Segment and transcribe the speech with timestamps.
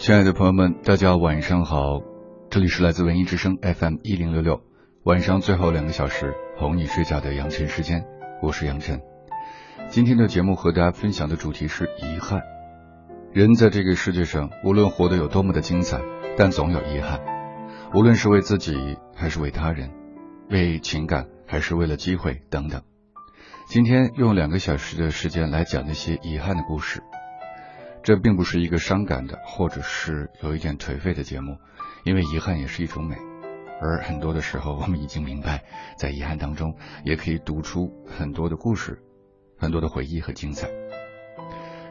[0.00, 2.00] 亲爱的朋友们，大家晚上好，
[2.48, 4.62] 这里是来自文艺之声 FM 一零六六，
[5.02, 8.06] 晚上最后两个小时哄你睡觉的杨晨时间，
[8.40, 9.02] 我是杨晨。
[9.90, 12.40] 今天的节目和大家分享的主题是遗憾。
[13.34, 16.00] 人在这个世界上，无论活得有多么的精彩，
[16.34, 17.20] 但总有遗憾。
[17.94, 19.90] 无论是为自己，还是为他人，
[20.48, 22.80] 为情感，还是为了机会等等。
[23.66, 27.02] 今天用两个小时的时间来讲那些遗憾的故事。
[28.02, 31.58] 这并不是一个伤感的，或者是有一点颓废的节目，
[32.04, 33.16] 因为遗憾也是一种美。
[33.80, 35.64] 而很多的时候，我们已经明白，
[35.96, 39.02] 在遗憾当中也可以读出很多的故事，
[39.58, 40.68] 很多的回忆和精彩。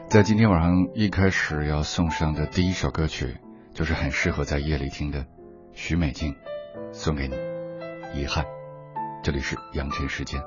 [0.08, 3.38] 在今天晚上一开始要送上的第一首歌曲，
[3.74, 5.26] 就是很适合在夜里听的，
[5.72, 6.34] 许美静
[6.92, 7.36] 送给你。
[8.14, 8.44] 遗憾，
[9.22, 10.40] 这里是养成时间。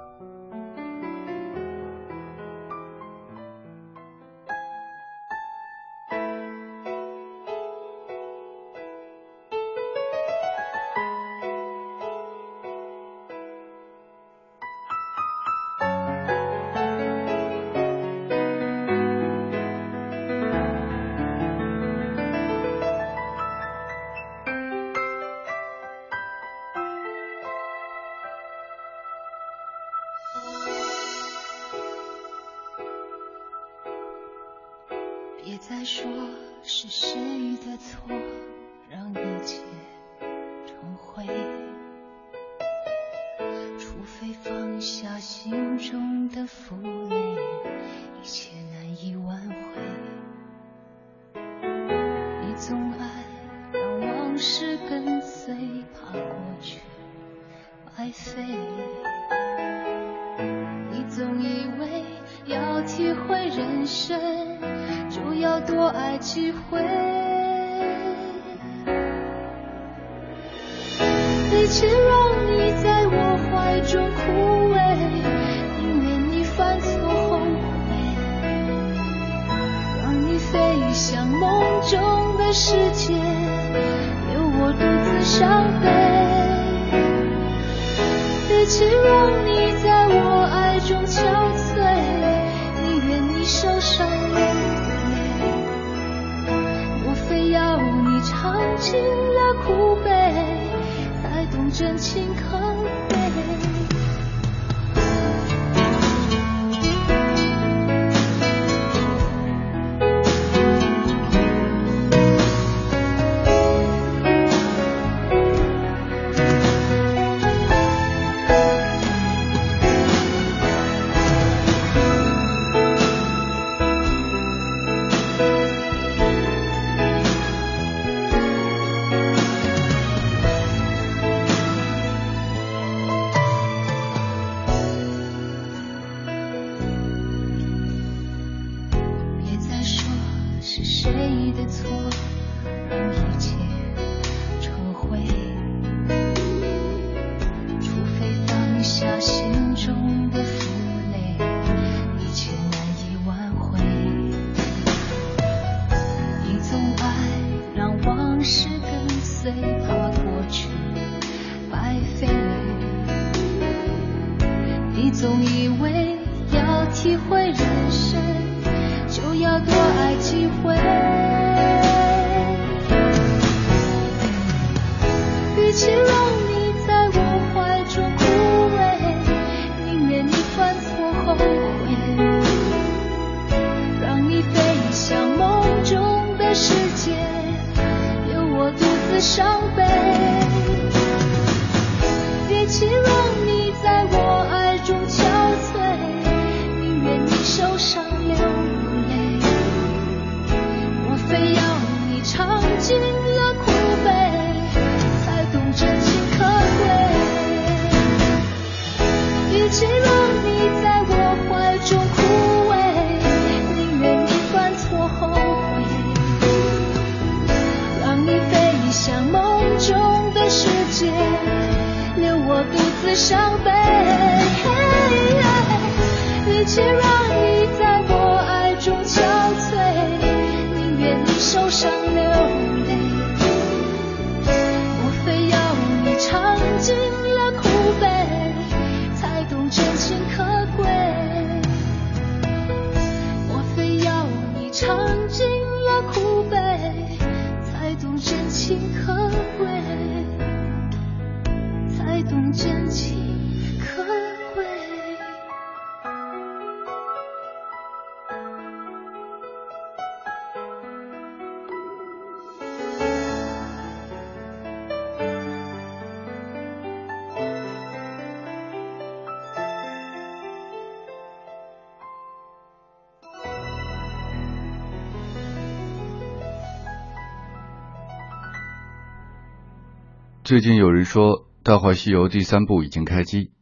[280.43, 283.53] 最近有人说《大话西游》第三部已经开机，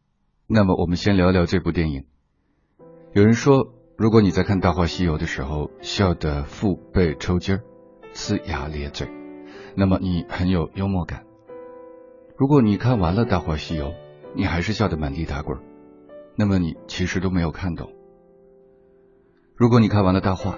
[0.48, 2.06] 那么我们先聊聊这部电影。
[3.14, 7.64] 有人说，如果你在看《大话西游》的时候笑得腹背抽筋儿、
[8.16, 9.08] 呲牙咧嘴，
[9.76, 11.20] 那么你很有幽默感；
[12.36, 13.90] 如果你看完了《大话西游》，
[14.36, 15.60] 你还是笑得满地打滚，
[16.36, 17.92] 那么你其实都没有看懂。
[19.56, 20.54] 如果你看完了《大话》，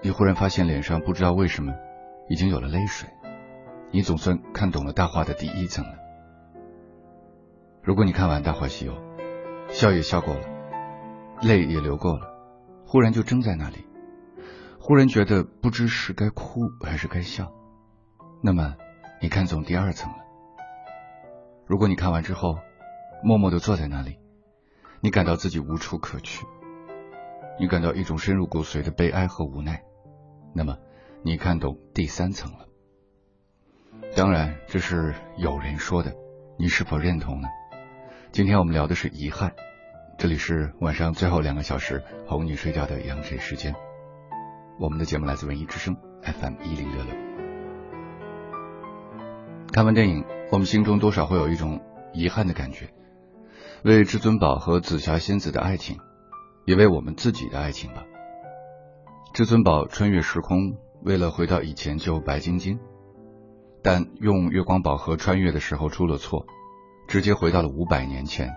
[0.00, 1.72] 你忽然发现脸上不知道为什么
[2.28, 3.08] 已经有了泪水。
[3.92, 5.94] 你总算看懂了大话的第一层了。
[7.82, 8.92] 如果你看完《大话西游》，
[9.68, 10.46] 笑也笑够了，
[11.42, 12.32] 泪也流够了，
[12.86, 13.86] 忽然就怔在那里，
[14.78, 17.52] 忽然觉得不知是该哭还是该笑，
[18.42, 18.76] 那么
[19.20, 20.18] 你看懂第二层了。
[21.66, 22.58] 如果你看完之后，
[23.24, 24.18] 默默的坐在那里，
[25.00, 26.46] 你感到自己无处可去，
[27.58, 29.82] 你感到一种深入骨髓的悲哀和无奈，
[30.54, 30.76] 那么
[31.22, 32.66] 你看懂第三层了。
[34.16, 36.12] 当然，这是有人说的，
[36.58, 37.46] 你是否认同呢？
[38.32, 39.52] 今天我们聊的是遗憾。
[40.18, 43.72] 这里是晚上最后两个小时哄你睡觉的羊水时间。
[44.80, 47.14] 我们的节目来自文艺之声 FM 一零六六。
[49.72, 51.80] 看完电影，我们心中多少会有一种
[52.12, 52.88] 遗憾的感觉，
[53.84, 55.98] 为至尊宝和紫霞仙子的爱情，
[56.66, 58.02] 也为我们自己的爱情吧。
[59.32, 62.80] 至尊宝穿越时空，为了回到以前救白晶晶。
[63.82, 66.46] 但用月光宝盒穿越的时候出了错，
[67.08, 68.54] 直接回到了五百年前，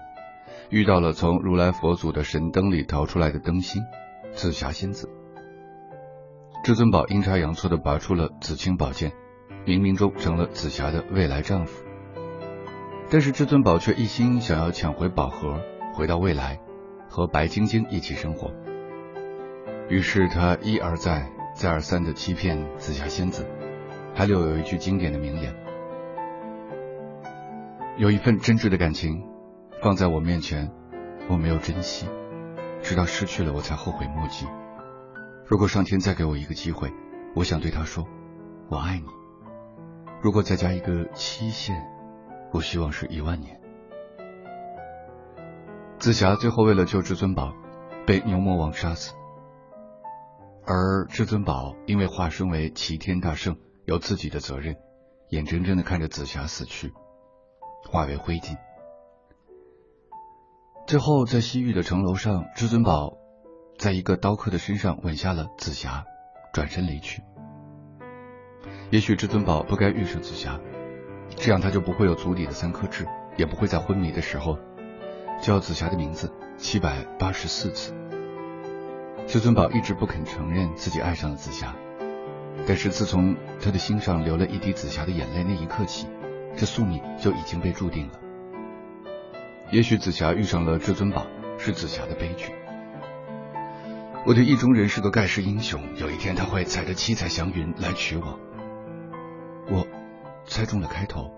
[0.69, 3.81] 遇到了从如来佛祖的神灯里逃出来的灯芯
[4.33, 5.09] 紫霞仙子。
[6.63, 9.11] 至尊宝阴差阳错的拔出了紫青宝剑，
[9.65, 11.83] 冥冥中成了紫霞的未来丈夫。
[13.09, 15.59] 但是至尊宝却一心想要抢回宝盒，
[15.93, 16.59] 回到未来，
[17.09, 18.51] 和白晶晶一起生活。
[19.89, 23.45] 于是他一而再，再而三的欺骗紫霞仙子。
[24.15, 25.56] 还留有一句经典的名言
[27.98, 29.24] ：“有一份真挚的感情
[29.81, 30.71] 放在我面前，
[31.27, 32.07] 我没有珍惜，
[32.81, 34.45] 直到失去了我才后悔莫及。
[35.45, 36.92] 如果上天再给我一个机会，
[37.36, 38.07] 我想对他说：
[38.69, 39.06] 我爱你。
[40.21, 41.75] 如果再加一个期限，
[42.51, 43.59] 我希望是一万年。”
[45.98, 47.54] 紫霞最后为了救至尊宝，
[48.06, 49.13] 被牛魔王杀死，
[50.66, 53.57] 而至尊宝因为化身为齐天大圣。
[53.85, 54.77] 有自己的责任，
[55.30, 56.94] 眼睁睁的看着紫霞死去，
[57.89, 58.57] 化为灰烬。
[60.88, 63.18] 最后，在西域的城楼上，至尊宝
[63.77, 66.06] 在一个刀客的身上吻下了紫霞，
[66.53, 67.24] 转身离去。
[68.89, 70.59] 也许至尊宝不该遇上紫霞，
[71.35, 73.07] 这样他就不会有足底的三颗痣，
[73.38, 74.57] 也不会在昏迷的时候
[75.41, 77.94] 叫紫霞的名字七百八十四次。
[79.25, 81.75] 至尊宝一直不肯承认自己爱上了紫霞。
[82.65, 86.07] 但是自从他的心上流了一滴紫霞的眼泪那一刻起，
[86.56, 88.19] 这宿命就已经被注定了。
[89.71, 91.25] 也许紫霞遇上了至尊宝
[91.57, 92.54] 是紫霞的悲剧。
[94.25, 98.39] 我的意中人是个盖世英雄，有一天他会踩着七彩祥云来娶我。
[99.69, 99.85] 我
[100.45, 101.31] 猜中了开头，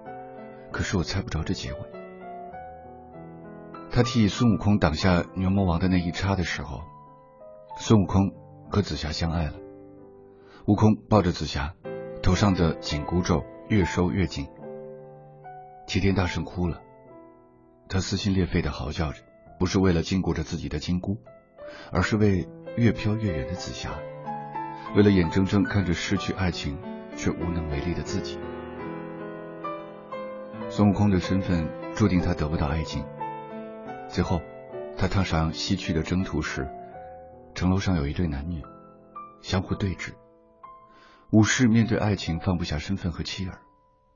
[0.71, 1.79] 可是我猜不着这结尾。
[3.89, 6.81] 他替孙悟空挡下牛魔王的那一叉的时候，
[7.79, 8.31] 孙悟空
[8.69, 9.53] 和紫霞相爱了。
[10.67, 11.75] 悟空抱着紫霞，
[12.23, 14.47] 头上的紧箍咒越收越紧。
[15.85, 16.81] 齐天大圣哭了，
[17.87, 19.21] 他撕心裂肺的嚎叫着，
[19.59, 21.19] 不是为了禁锢着自己的金箍，
[21.91, 23.91] 而是为越飘越远的紫霞，
[24.95, 26.79] 为了眼睁睁看着失去爱情
[27.15, 28.39] 却无能为力的自己。
[30.71, 33.05] 孙悟空的身份注定他得不到爱情。
[34.09, 34.41] 最后，
[34.97, 36.67] 他踏上西去的征途时，
[37.53, 38.63] 城楼上有一对男女
[39.43, 40.13] 相互对峙。
[41.35, 43.59] 武士面对爱情放不下身份和妻儿，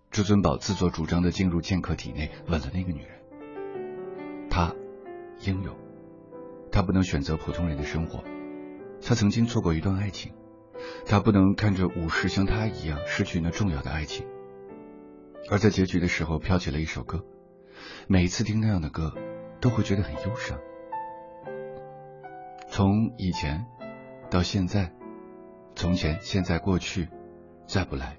[0.09, 4.47] 至尊宝自作主张的进入剑客体内吻了那个女人。
[4.49, 4.73] 他
[5.41, 5.75] 英勇，
[6.71, 8.23] 他不能选择普通人的生活，
[9.05, 10.31] 他曾经错过一段爱情，
[11.05, 14.25] 他不能看着武士像他一样失去那重要的爱情。
[15.51, 17.25] 而在结局的时候飘起了一首歌，
[18.07, 19.13] 每一次听那样的歌
[19.59, 20.57] 都会觉得很忧伤。
[22.69, 23.65] 从以前
[24.29, 24.93] 到现在。
[25.79, 27.07] 从前、现在、过去，
[27.65, 28.17] 再不来，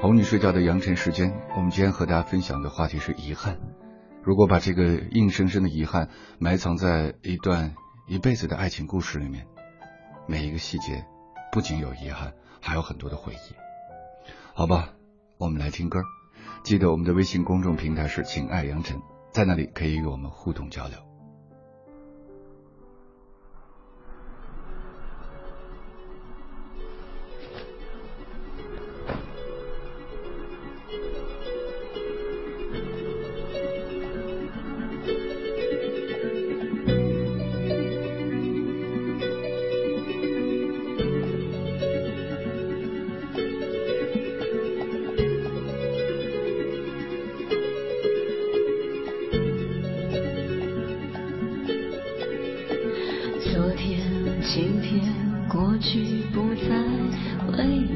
[0.00, 3.58] 哄你睡觉的阳晨时间，我们今天和大家分享的话题是遗憾。
[4.22, 7.74] 如果把这个硬生生的遗憾埋藏在一段
[8.08, 9.46] 一辈子的爱情故事里面，
[10.26, 11.04] 每一个细节
[11.52, 13.54] 不仅有遗憾，还有很多的回忆。
[14.54, 14.94] 好吧，
[15.36, 16.00] 我们来听歌。
[16.62, 19.02] 记得我们的微信公众平台是“情爱杨晨”，
[19.34, 21.09] 在那里可以与我们互动交流。
[55.92, 56.70] 许不再
[57.50, 57.89] 回忆。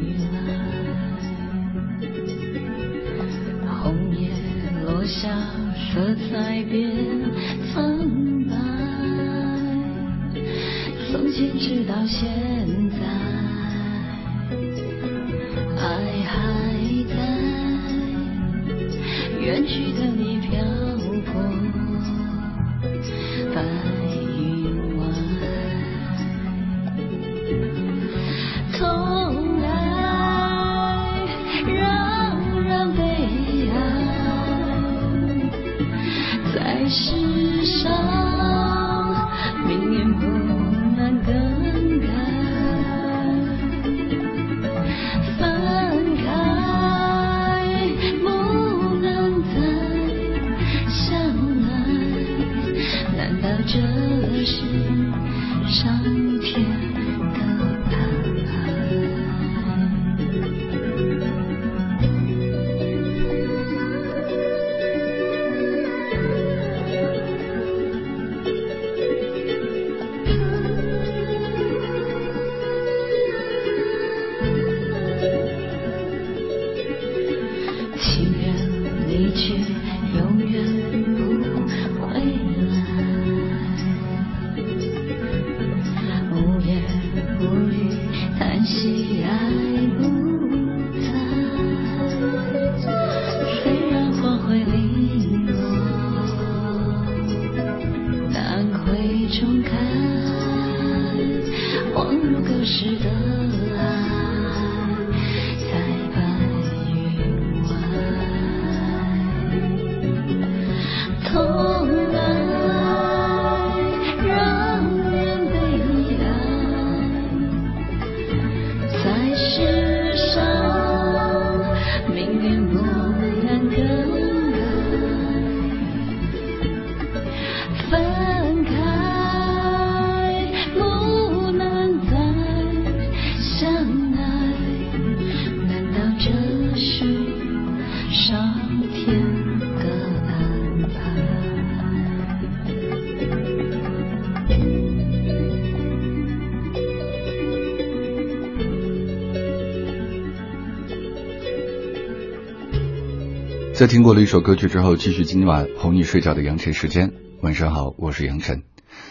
[153.84, 157.12] 在听过了一首歌曲之后，继续今晚哄你睡觉的杨晨时间。
[157.42, 158.62] 晚上好，我是杨晨。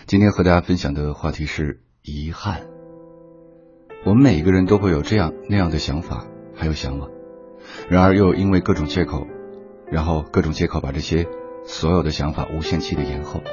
[0.07, 2.61] 今天和大家分享的话题是遗憾。
[4.03, 6.25] 我们每一个人都会有这样那样的想法，
[6.55, 7.11] 还有向往，
[7.87, 9.27] 然而又因为各种借口，
[9.91, 11.27] 然后各种借口把这些
[11.65, 13.43] 所有的想法无限期的延后。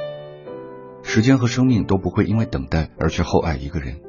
[1.03, 4.01] 时间和生命都不会因为等待而去厚爱一个人，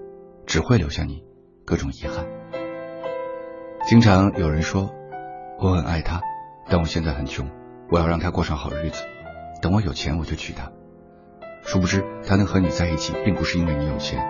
[0.47, 1.23] 只会留下你
[1.67, 2.25] 各种遗憾。
[3.87, 4.89] 经常有人说，
[5.59, 6.23] 我很爱他。
[6.69, 7.49] 但我现在很穷，
[7.91, 9.05] 我要让他过上好日子。
[9.61, 10.73] 等我有钱，我就娶她。
[11.63, 14.21] 殊不知，他能和你在一起，并不是因为你有钱。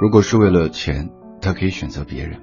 [0.00, 2.40] 如果是为了钱，他可以选择别人。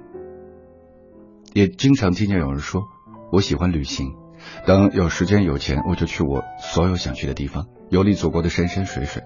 [1.52, 2.82] 也经常听见有人说，
[3.30, 4.16] 我喜欢旅行，
[4.66, 9.22] 等有时间有钱，我就去我所有想去的地方，游历祖国的山山水水。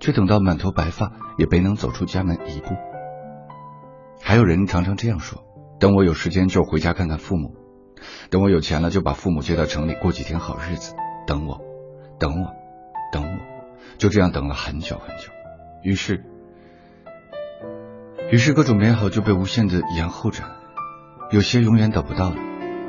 [0.00, 2.68] 却等到满头白发，也没能走出家门一步。
[4.22, 5.42] 还有人常常这样说：
[5.80, 7.54] 等我有时间，就回家看看父母。
[8.30, 10.94] 等我有钱了，就把父母接到城里过几天好日子。
[11.26, 11.60] 等我，
[12.18, 12.50] 等我，
[13.12, 13.38] 等我，
[13.98, 15.30] 就这样等了很久很久。
[15.82, 16.24] 于是，
[18.30, 20.44] 于是各种美好就被无限的延后着。
[21.30, 22.36] 有些永远等不到了，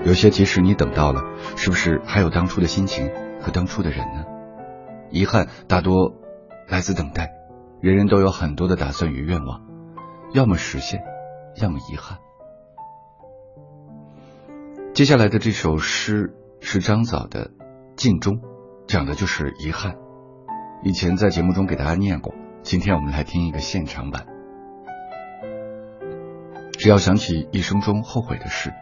[0.06, 1.22] 有些即使你等到了，
[1.58, 3.12] 是不是还有当初的心情
[3.42, 4.26] 和当初的人呢？
[5.12, 6.14] 遗憾大多
[6.68, 7.32] 来自等待。
[7.82, 9.62] 人人都有很多的打算与愿望，
[10.34, 11.02] 要么实现，
[11.62, 12.18] 要么遗憾。
[14.94, 17.46] 接下来的这首诗是张枣的
[17.96, 18.34] 《镜中》，
[18.88, 19.96] 讲的就是遗憾。
[20.84, 24.26] 以前在节目中给大家念过，今天我们来听一个现场版。
[26.78, 28.74] 只要想起一生中后悔的事，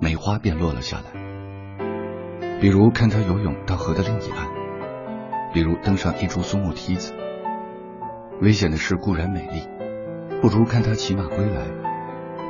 [0.00, 2.58] 梅花便落了下来。
[2.60, 4.48] 比如看他游泳到河的另一岸，
[5.52, 7.12] 比如登上一株松木梯子。
[8.40, 9.68] 危险的事固然美丽，
[10.40, 11.66] 不如看他骑马归来，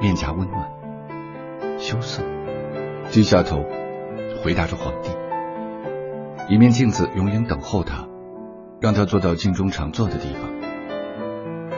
[0.00, 0.68] 面颊温暖，
[1.78, 2.22] 羞涩。
[3.11, 3.64] 低下头，
[4.42, 5.11] 回答着皇帝。
[6.52, 8.06] 一面镜子永远等候他，
[8.80, 10.50] 让他坐到镜中常坐的地方，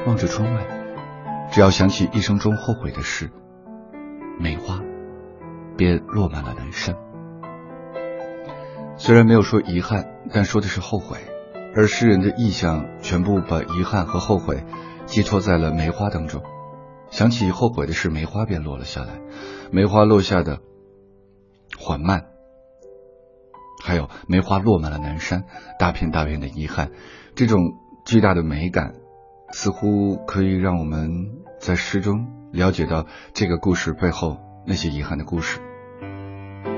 [0.06, 0.66] 望着窗外。
[1.50, 3.30] 只要想起一生中后悔的事，
[4.40, 4.80] 梅花
[5.76, 6.96] 便落满了南山。
[8.96, 11.18] 虽然没有说遗憾，但说的是后悔。
[11.76, 14.64] 而诗人的意象全部把遗憾和后悔
[15.04, 16.42] 寄托在了梅花当中。
[17.10, 19.20] 想起后悔的事，梅花便落了下来。
[19.70, 20.60] 梅花落下的。
[21.86, 22.24] 缓慢，
[23.84, 25.44] 还有梅花落满了南山，
[25.78, 26.90] 大片大片的遗憾，
[27.36, 27.60] 这种
[28.04, 28.94] 巨大的美感，
[29.52, 31.08] 似乎可以让我们
[31.60, 35.60] 在诗中了解到这个故事背后那些遗憾的故事。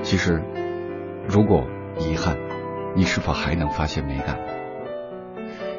[0.03, 0.43] 其实，
[1.27, 1.63] 如果
[1.97, 2.37] 遗憾，
[2.95, 4.37] 你是否还能发现美感？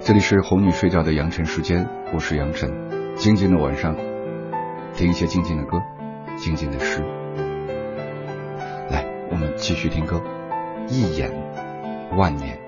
[0.01, 3.95] 这里是哄你睡觉的杨晨时间，我是杨晨，静静的晚上，
[4.93, 5.79] 听一些静静的歌，
[6.37, 7.20] 静静的诗。
[9.57, 10.23] 继续听歌。
[10.89, 11.31] 一眼
[12.17, 12.59] 万年。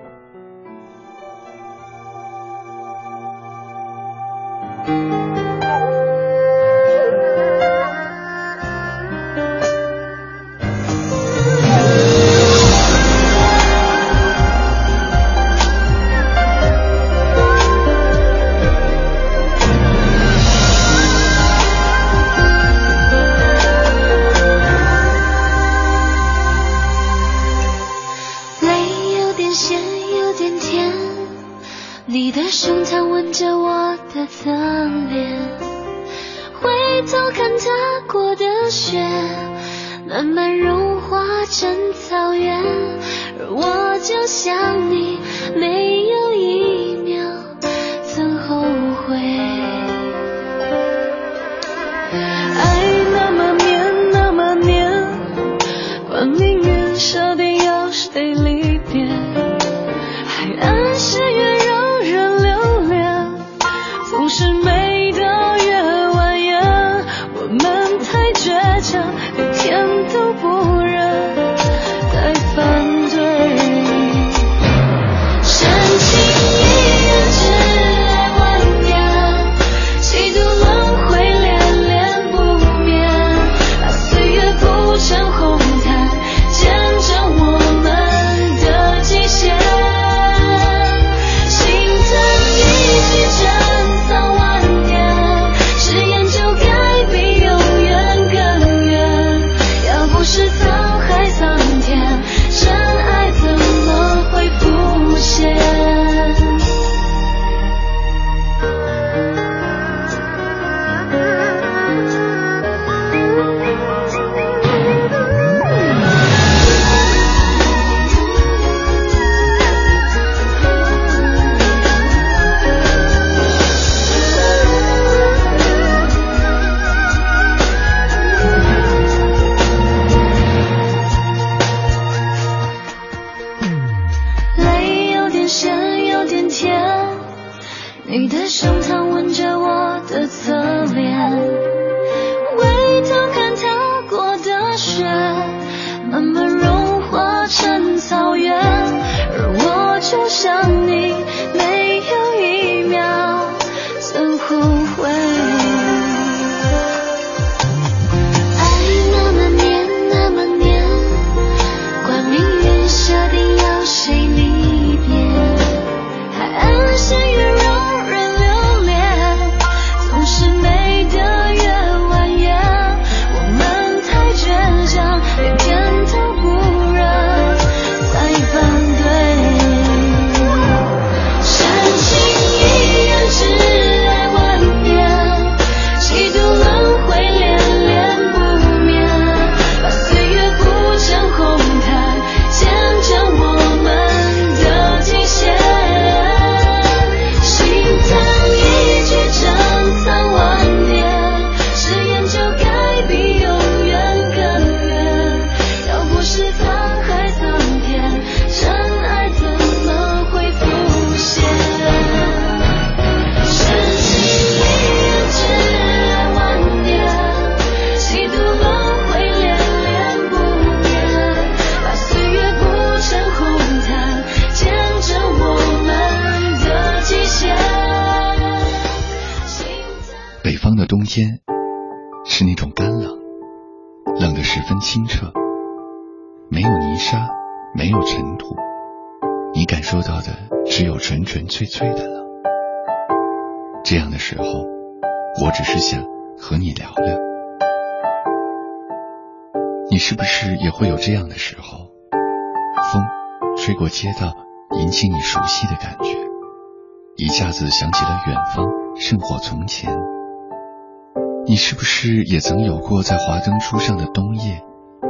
[261.64, 264.60] 是不是也曾有过在华灯初上的冬夜，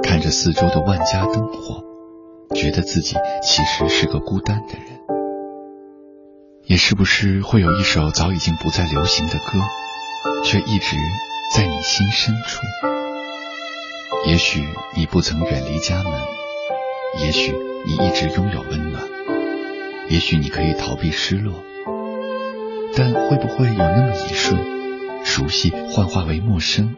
[0.02, 1.82] 看着四周的万家灯火，
[2.54, 5.00] 觉得自己其实是个孤单的人？
[6.66, 9.60] 也是不是会有一首早已经不再流行的歌，
[10.44, 10.94] 却一直
[11.56, 12.60] 在你心深处？
[14.26, 14.62] 也许
[14.94, 16.12] 你不曾远离家门，
[17.24, 17.54] 也许
[17.86, 19.02] 你一直拥有温暖，
[20.10, 21.54] 也许你可以逃避失落，
[22.94, 24.81] 但会不会有那么一瞬？
[25.24, 26.96] 熟悉幻化为陌生，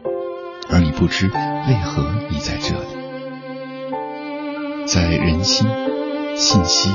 [0.69, 2.87] 而你不知为何你在这里。
[4.87, 5.67] 在人心、
[6.35, 6.89] 信息、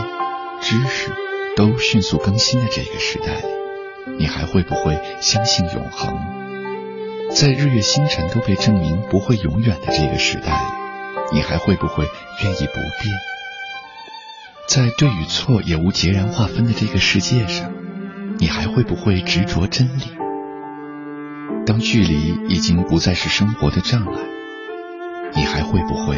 [0.60, 1.10] 知识
[1.56, 6.14] 都迅速更新的这个时代里，你还会不会相信永恒？
[7.30, 10.64] 在日月星辰都被证明不会永远的这个时代里，
[11.32, 12.04] 你还会不会
[12.42, 13.14] 愿意不变？
[14.68, 17.72] 在对与错也无截然划分的这个世界上，
[18.38, 20.02] 你还会不会执着真理？
[21.70, 24.18] 当距离已经不再是生活的障碍，
[25.36, 26.16] 你还会不会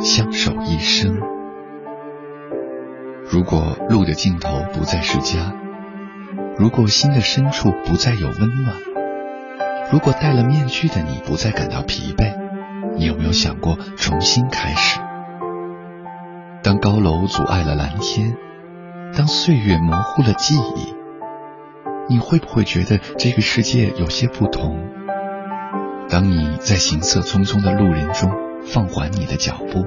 [0.00, 1.16] 相守一生？
[3.30, 5.54] 如果路的尽头不再是家，
[6.58, 8.74] 如果心的深处不再有温暖，
[9.92, 12.34] 如果戴了面具的你不再感到疲惫，
[12.96, 14.98] 你有没有想过重新开始？
[16.60, 18.36] 当高楼阻碍了蓝天，
[19.16, 20.97] 当岁月模糊了记忆。
[22.10, 24.88] 你会不会觉得这个世界有些不同？
[26.08, 28.30] 当你在行色匆匆的路人中
[28.64, 29.84] 放缓你的脚步，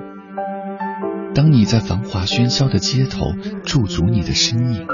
[1.33, 4.87] 当你在繁华喧嚣的街头驻足你的身影，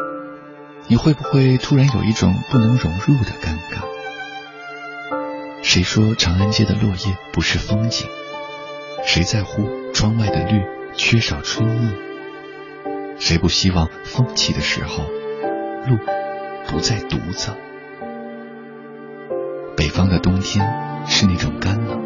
[0.88, 3.84] 你会不会突然有一种不能融入的尴尬？
[5.62, 8.08] 谁说长安街的落叶不是风景？
[9.04, 10.62] 谁在乎窗外的绿
[10.96, 11.92] 缺少春意？
[13.20, 15.04] 谁不希望风起的时候
[15.90, 15.98] 路？
[16.68, 17.52] 不再独自。
[19.76, 20.66] 北方的冬天
[21.06, 22.02] 是那种干冷，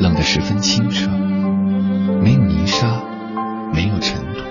[0.00, 1.08] 冷得十分清澈，
[2.22, 3.00] 没有泥沙，
[3.72, 4.44] 没有尘土，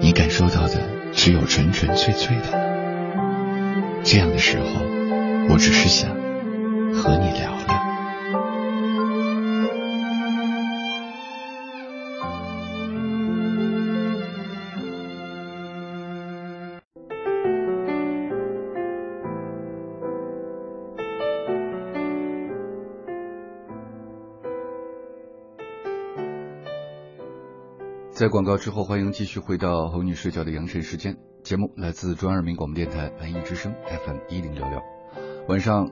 [0.00, 0.80] 你感受到的
[1.12, 2.42] 只有纯纯粹粹的。
[4.02, 4.66] 这样的时候，
[5.48, 6.10] 我只是想
[6.92, 7.83] 和你聊聊。
[28.24, 31.18] 在广告之后，欢迎继续回到哄你睡觉的羊晨时间。
[31.42, 34.80] 节目来自中央人民广播电台文艺之声 FM 一零六六。
[35.46, 35.90] 晚上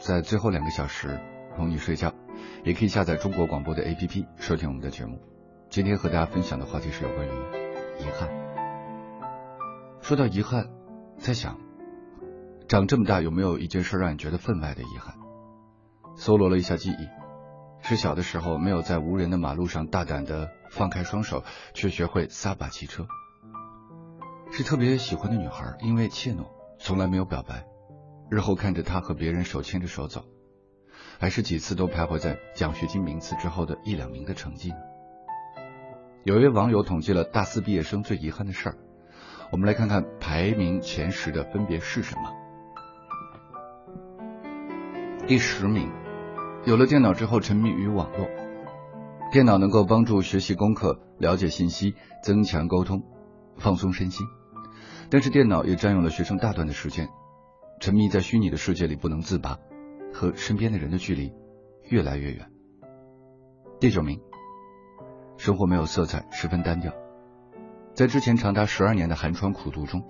[0.00, 1.18] 在最后两个小时
[1.56, 2.14] 哄你睡觉，
[2.62, 5.18] 也可以下载中国广播的 APP 收听我们的节目。
[5.70, 7.30] 今天和大家分享的话题是有关于
[7.98, 8.30] 遗憾。
[10.02, 10.68] 说到遗憾，
[11.18, 11.58] 在想
[12.68, 15.16] 长这么大有没有一件事让你觉得分外的遗憾？
[16.14, 17.08] 搜罗了一下记忆。
[17.80, 23.06] 是小的时候没有在无人的马路上大胆的放开双手，却学会撒把骑车。
[24.50, 26.46] 是特别喜欢的女孩，因为怯懦，
[26.78, 27.66] 从来没有表白。
[28.30, 30.24] 日后看着她和别人手牵着手走，
[31.20, 34.76] 还是几次都徘徊在奖学金名次之后的一两名的成绩呢？
[36.24, 38.76] 有一位网友统计了大四毕业生最遗憾的事儿，
[39.52, 42.32] 我们来看看排名前十的分别是什么。
[45.26, 45.92] 第十名。
[46.64, 48.41] 有了电脑之后，沉迷于网络。
[49.32, 53.02] 电脑能够帮助学习功课、了解信息、增强沟通、
[53.56, 54.26] 放松身心，
[55.08, 57.08] 但是电脑也占用了学生大段的时间，
[57.80, 59.58] 沉迷在虚拟的世界里不能自拔，
[60.12, 61.32] 和身边的人的距离
[61.88, 62.50] 越来越远。
[63.80, 64.20] 第九名，
[65.38, 66.92] 生活没有色彩，十分单调。
[67.94, 70.02] 在之前长达十二年的寒窗苦读中，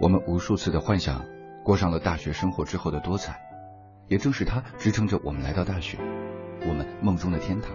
[0.00, 1.24] 我们无数次的幻想
[1.64, 3.40] 过上了大学生活之后的多彩。
[4.08, 5.96] 也正是它支撑着我们来到大学，
[6.66, 7.70] 我们梦中的天堂。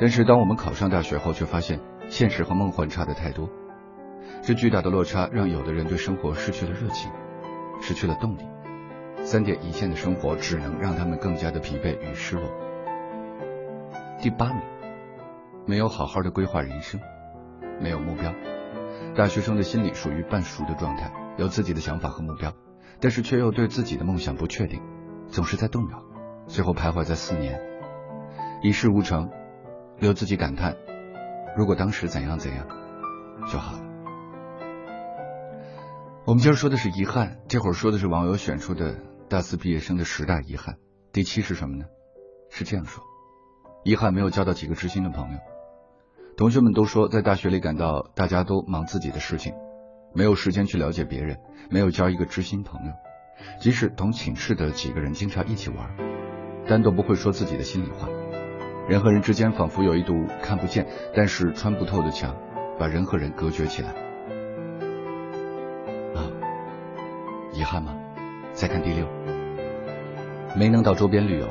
[0.00, 3.50] 但是当我们考上大学后，却发现现实和梦幻差的太多。
[4.42, 7.12] 这巨大的落差让有的人对生活失去了热情，
[7.82, 8.48] 失去了动力。
[9.22, 12.50] 三点一线的生活只能让他们更加的疲惫与失落。
[14.18, 14.62] 第八名，
[15.66, 16.98] 没有好好的规划人生，
[17.78, 18.32] 没有目标。
[19.14, 22.54] 大学生的心理属于半熟的状态，有自己的想法和目标。
[23.02, 24.80] 但是却又对自己的梦想不确定，
[25.26, 26.02] 总是在动摇，
[26.46, 27.60] 最后徘徊在四年，
[28.62, 29.30] 一事无成，
[30.00, 30.76] 留自己感叹：
[31.56, 32.66] 如果当时怎样怎样
[33.46, 33.84] 就好了。
[36.24, 38.96] 我们今儿说的是遗憾，这会儿说的是网友选出的
[39.28, 40.76] 大四毕业生的十大遗憾。
[41.12, 41.84] 第七是什么呢？
[42.48, 43.04] 是这样说：
[43.84, 45.38] 遗憾没有交到几个知心的朋友。
[46.36, 49.52] 同学们都说，在大学里感到大家都忙自己的事情，
[50.14, 51.36] 没有时间去了解别人，
[51.70, 52.92] 没有交一个知心朋友。
[53.60, 55.94] 即使同寝室的几个人经常一起玩，
[56.66, 58.08] 但都不会说自己的心里话。
[58.90, 62.34] 人和人之间仿佛有一堵看不见但是穿不透的墙，
[62.76, 63.90] 把人和人隔绝起来。
[66.16, 66.26] 啊
[67.52, 67.94] 遗憾吗？
[68.52, 69.06] 再看第六，
[70.56, 71.46] 没能到周边旅游。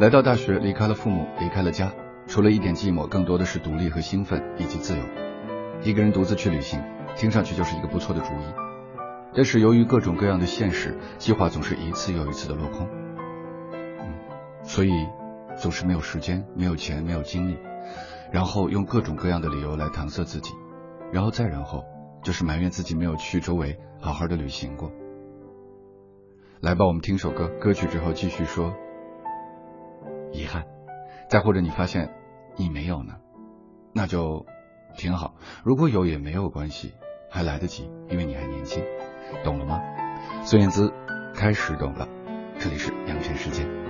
[0.00, 1.92] 来到大学，离开了父母，离开了家，
[2.26, 5.04] 除了一点寂寞，更多的是独立和兴奋以及自由。
[5.82, 6.82] 一个人独自去旅行，
[7.14, 8.98] 听上去就是一个不错的主意。
[9.32, 12.88] 但是由于各种各样的现实，计划总是一次又一次的落空。
[14.00, 14.12] 嗯，
[14.64, 14.90] 所以
[15.56, 17.58] 总是没有时间，没有钱，没有精力，
[18.32, 20.52] 然后用各种各样的理由来搪塞自己，
[21.12, 21.84] 然后再然后。
[22.22, 24.90] 就是埋怨自己没有去周围好好的旅行过。
[26.60, 28.74] 来吧，我们听首歌，歌曲之后继续说。
[30.32, 30.64] 遗憾，
[31.30, 32.12] 再或者你发现
[32.56, 33.14] 你没有呢，
[33.92, 34.44] 那就
[34.96, 35.36] 挺好。
[35.62, 36.94] 如果有也没有关系，
[37.30, 38.82] 还来得及，因为你还年轻，
[39.44, 39.80] 懂了吗？
[40.42, 40.92] 孙燕姿
[41.32, 42.08] 开始懂了。
[42.58, 43.85] 这里是养泉时间。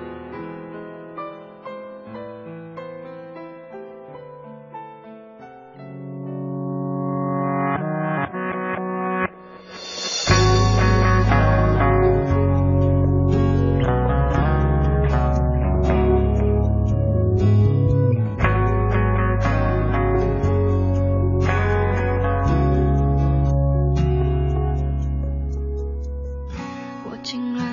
[27.26, 27.66] 竟然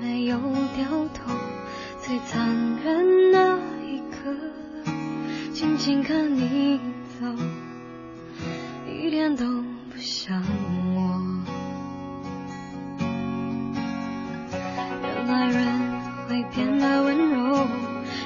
[0.00, 0.38] 没有
[0.74, 1.30] 掉头。
[2.00, 2.48] 最残
[2.82, 4.34] 忍那一刻，
[5.52, 6.80] 静静看你
[7.20, 7.26] 走，
[8.90, 9.44] 一点都
[9.90, 10.42] 不想
[10.94, 11.20] 我。
[15.02, 17.66] 原来人会变得温柔，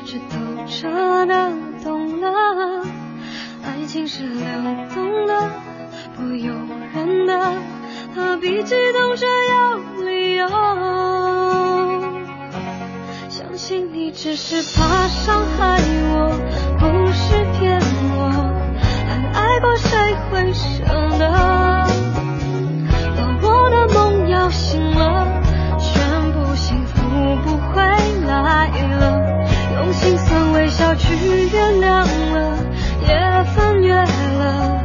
[0.06, 1.52] 是透彻的
[1.82, 2.86] 懂了，
[3.64, 4.46] 爱情是流
[4.94, 5.50] 动的，
[6.16, 6.54] 不由
[6.94, 7.60] 人的，
[8.14, 9.89] 何必激动着要？
[10.36, 10.48] 有
[13.28, 15.80] 相信你只是怕伤害
[16.12, 16.30] 我，
[16.78, 17.80] 不是骗
[18.16, 18.30] 我，
[19.08, 20.84] 很爱过谁会舍
[21.18, 21.30] 得
[23.16, 25.26] 把我的梦摇醒了，
[25.78, 26.98] 宣布幸福
[27.44, 27.82] 不回
[28.26, 29.02] 来了，
[29.76, 31.14] 用心酸微笑去
[31.52, 32.56] 原谅了，
[33.06, 34.82] 也翻越了，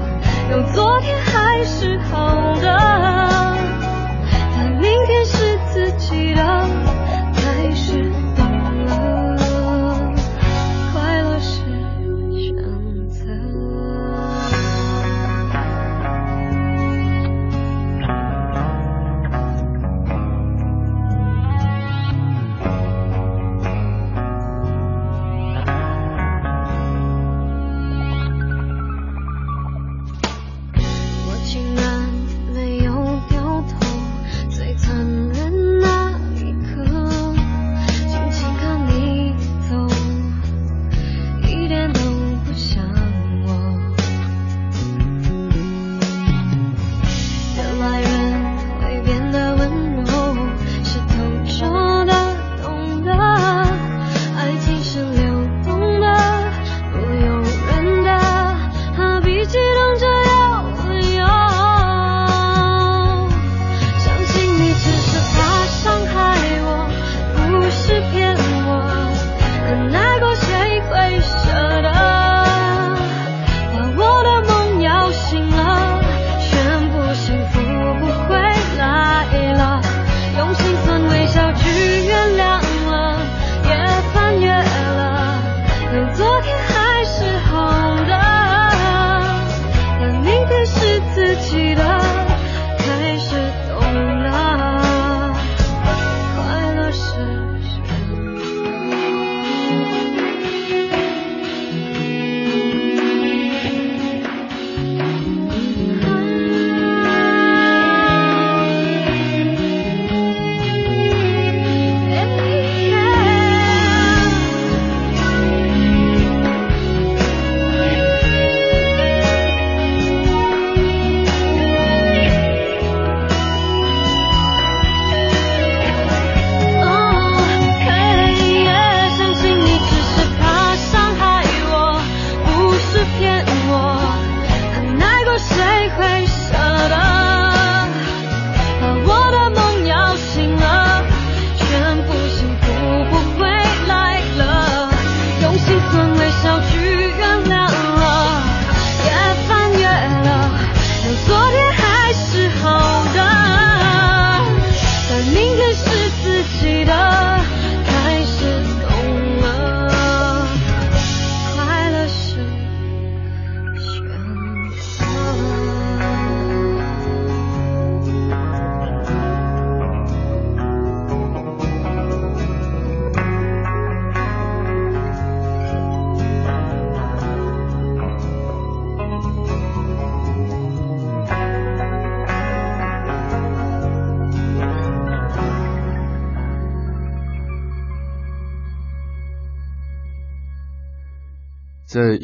[0.52, 2.56] 有昨天还是好。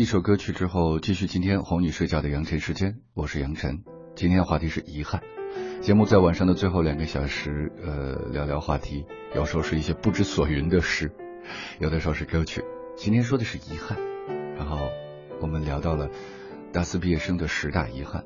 [0.01, 3.83] 一首歌曲之后，继续今天哄你睡觉的杨晨时间，我是杨晨。
[4.15, 5.21] 今天的话题是遗憾。
[5.79, 11.11] 节目在晚上的最后两个小时，呃，聊聊话题，有时候是一些不知所云的事，
[11.79, 12.63] 有的时候是歌曲。
[12.95, 13.95] 今天说的是遗憾，
[14.55, 14.79] 然后
[15.39, 16.09] 我们聊到了
[16.73, 18.23] 大四毕业生的十大遗憾，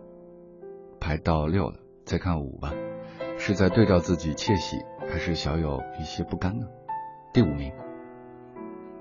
[1.02, 2.72] 排到六了，再看五吧，
[3.38, 4.78] 是在对照自己窃喜，
[5.12, 6.68] 还是小有一些不甘呢？
[7.34, 7.74] 第五名，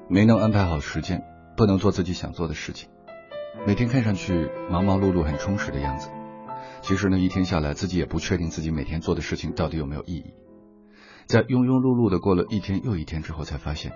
[0.09, 1.23] 没能安排好时间。
[1.57, 2.89] 不能做自己想做的事情，
[3.67, 6.11] 每天看上去忙忙碌碌、很充实的样子，
[6.83, 10.35] 其实呢，一天下来，自己也不确定自己每天做的事情到底有没有意义。
[11.27, 13.93] 在庸庸碌碌的过了一天又一天之后，才发现，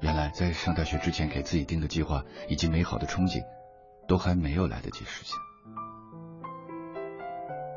[0.00, 3.42] 原来在上大学之前给自己定的计划以及美好的憧憬，
[4.08, 5.38] 都还没有来得及实现。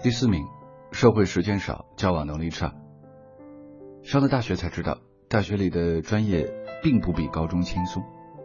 [0.02, 0.44] 第四名，
[0.92, 2.74] 社会时间少，交往能力差。
[4.02, 4.98] 上了大学才知道，
[5.30, 8.04] 大学里的专业并不比高中轻松。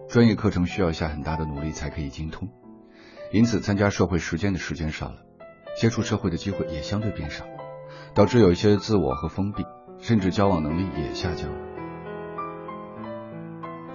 [0.09, 2.49] 专业课程需要下很大的努力才可以精通，
[3.31, 5.17] 因此参加社会实践的时间少了，
[5.77, 7.45] 接触社会的机会也相对变少，
[8.15, 9.67] 导致有一些自我和封闭，
[9.99, 11.59] 甚至交往能力也下降了。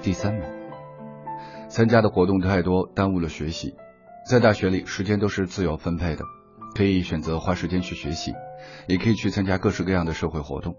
[0.03, 0.43] 第三名，
[1.67, 3.75] 参加的活动太多，耽误了学习。
[4.29, 6.23] 在大学里，时间都是自由分配的，
[6.75, 8.33] 可以选择花时间去学习，
[8.87, 10.75] 也可以去参加各式各样的社会活动。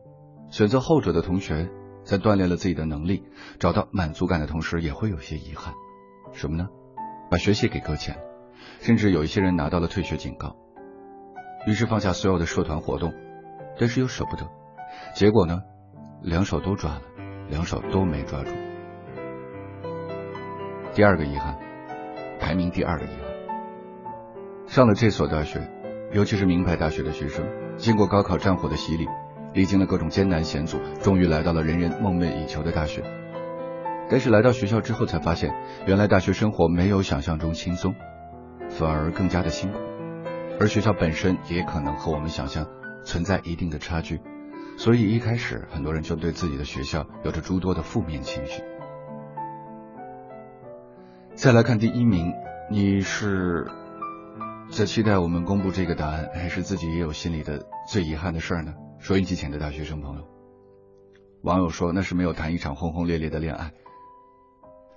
[0.53, 1.69] 选择后者的同学。
[2.05, 3.25] 在锻炼了自己的能力，
[3.59, 5.75] 找到满足感的同时，也会有些遗憾。
[6.33, 6.69] 什么呢？
[7.31, 8.19] 把学习给搁浅，
[8.81, 10.57] 甚至有一些人拿到了退学警告。
[11.67, 13.13] 于是放下所有的社团活动，
[13.81, 14.49] 但是又舍不得。
[15.15, 15.63] 结果呢？
[16.23, 17.03] 两手都抓了，
[17.49, 18.51] 两手都没抓住。
[20.93, 21.59] 第二个遗憾，
[22.39, 24.67] 排名第二的遗憾。
[24.67, 25.71] 上了这所大学，
[26.13, 29.07] 尤其是名牌大学的学生，经过高考战火的洗礼。
[29.55, 33.03] 历经了各种艰难险阻，终于来到了人人梦寐以求的大学。
[34.11, 35.55] 但是来到学校之后，才发现
[35.87, 37.95] 原来大学生活没有想象中轻松，
[38.69, 39.79] 反而更加的辛苦。
[40.61, 42.67] 而学校本身也可能和我们想象
[43.05, 44.21] 存在一定的差距，
[44.77, 48.63] 所以一开始很多人就对自己的学校有着诸多的负面情绪。
[51.35, 52.33] 再来看第一名，
[52.71, 53.67] 你是
[54.71, 58.75] 在期待我们公布这个答案，还是自己也有心里的最遗憾的事儿呢？
[59.05, 60.27] 收音机前的大学生朋友，
[61.43, 63.71] 网友说那是没有谈一场轰轰烈烈的恋爱。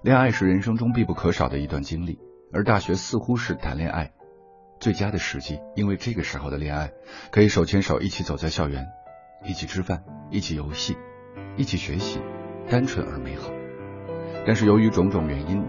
[0.02, 2.18] 恋爱是人生中必不可少的一段经历，
[2.54, 4.14] 而大学似乎是谈恋爱
[4.80, 6.94] 最佳的时机，因为这个时候的恋爱
[7.34, 8.88] 可以手牵手一起走在校园，
[9.44, 10.96] 一起吃饭，一起游戏，
[11.58, 12.22] 一起学习，
[12.70, 13.52] 单纯而美好。
[14.46, 15.68] 但是由于种种原因，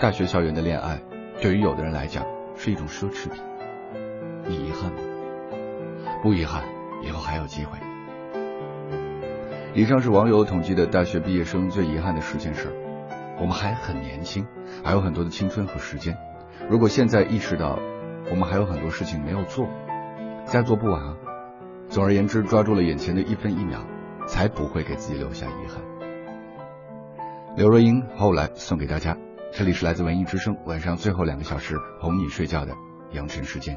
[0.00, 1.00] 大学校园的恋爱
[1.40, 2.26] 对于有的人来讲
[2.56, 3.40] 是一种奢侈品。
[4.48, 4.98] 你遗憾吗？
[6.20, 6.79] 不遗憾。
[7.02, 7.78] 以后还有机会。
[9.74, 12.76] 以上是网友统计的大学毕业生最遗憾的十件事。
[13.38, 14.46] 我们还很年轻，
[14.84, 16.16] 还有很多的青春和时间。
[16.68, 17.78] 如果现在意识到
[18.30, 19.66] 我们还有很多事情没有做，
[20.44, 21.16] 再做不完啊。
[21.88, 23.80] 总而言之，抓住了眼前的一分一秒，
[24.26, 25.82] 才不会给自己留下遗憾。
[27.56, 29.16] 刘若英后来送给大家，
[29.52, 32.74] 这里是来自文艺之声，晚上最后两个小时哄你睡觉的
[33.12, 33.76] 养成时间。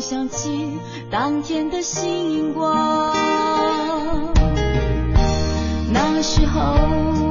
[0.00, 0.78] 想起
[1.10, 3.14] 当天的星光。
[5.92, 7.29] 那时候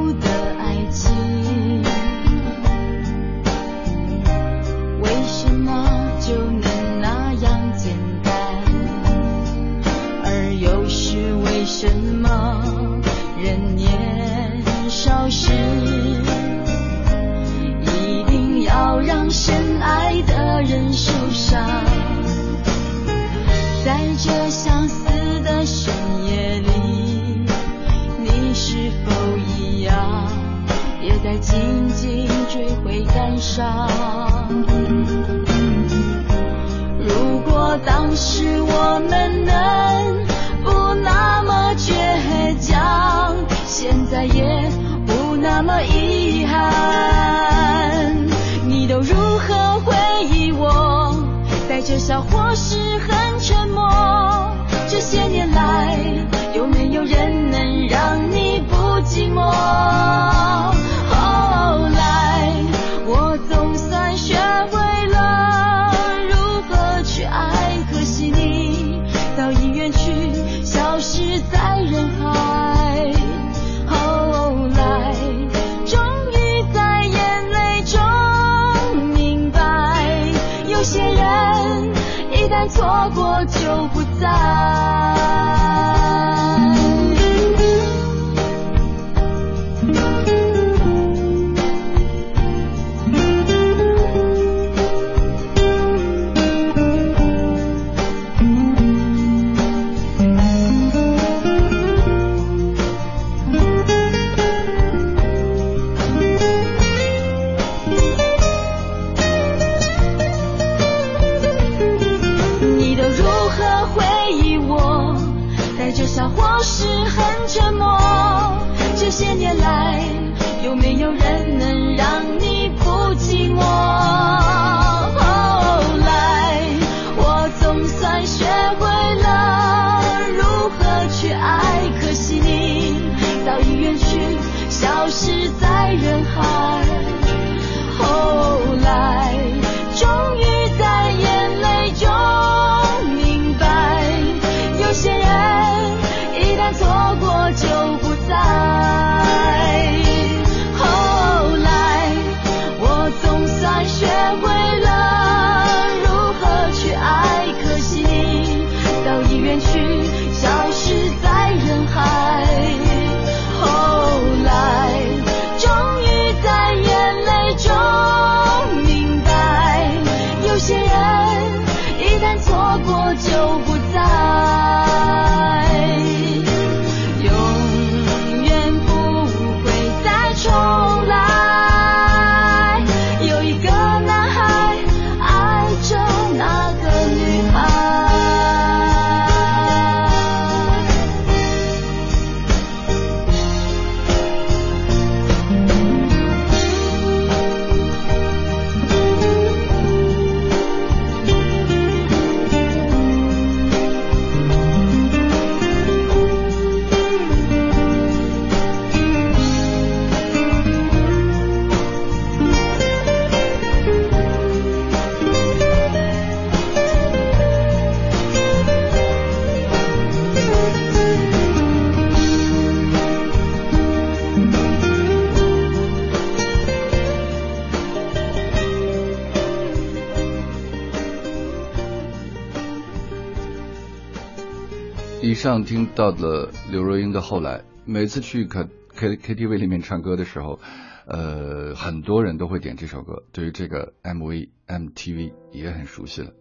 [235.40, 240.60] 上听到了刘若英的《后来》，每次去 K K K T V 里面唱歌的时候，
[241.08, 243.24] 呃，很多人都会点这首歌。
[243.32, 246.34] 对于这个 M V M T V 也很熟悉了，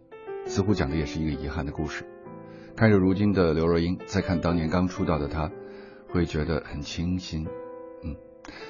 [0.47, 2.03] 似乎讲的也是一个遗憾的故事。
[2.75, 5.49] 看着如今的刘若英，再看当年刚出道的她，
[6.09, 7.47] 会觉得很清新。
[8.03, 8.17] 嗯，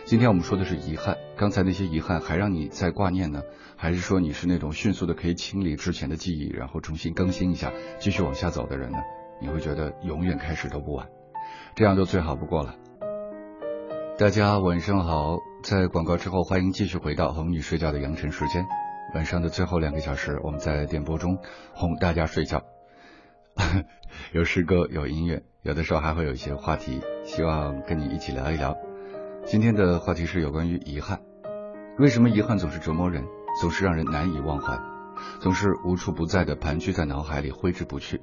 [0.06, 3.42] 今天我们说的是遗憾，刚才那些遗憾还让你在挂念呢，
[3.76, 9.00] 还是说你是那种迅速的可以清理之前的记忆，然后重新更新一下，继续往下走的人呢？
[9.40, 11.08] 你会觉得永远开始都不晚，
[11.76, 12.76] 这样就最好不过了。
[14.18, 18.68] 大家晚上好，在广告之后，欢迎继续回到哄你睡觉的羊晨时间。
[19.16, 21.38] 晚上的最后两个小时，我们在电波中
[21.74, 22.64] 哄大家睡觉，
[24.34, 28.78] 有诗歌，有音乐，有的时候还会有一些话题，希望跟你一起聊一聊。
[29.46, 31.22] 今天的话题是有关于遗憾，
[31.98, 33.24] 为什么遗憾总是折磨人，
[33.62, 34.78] 总是让人难以忘怀，
[35.40, 38.22] 总是无处不在的盘踞在脑海里挥之不去？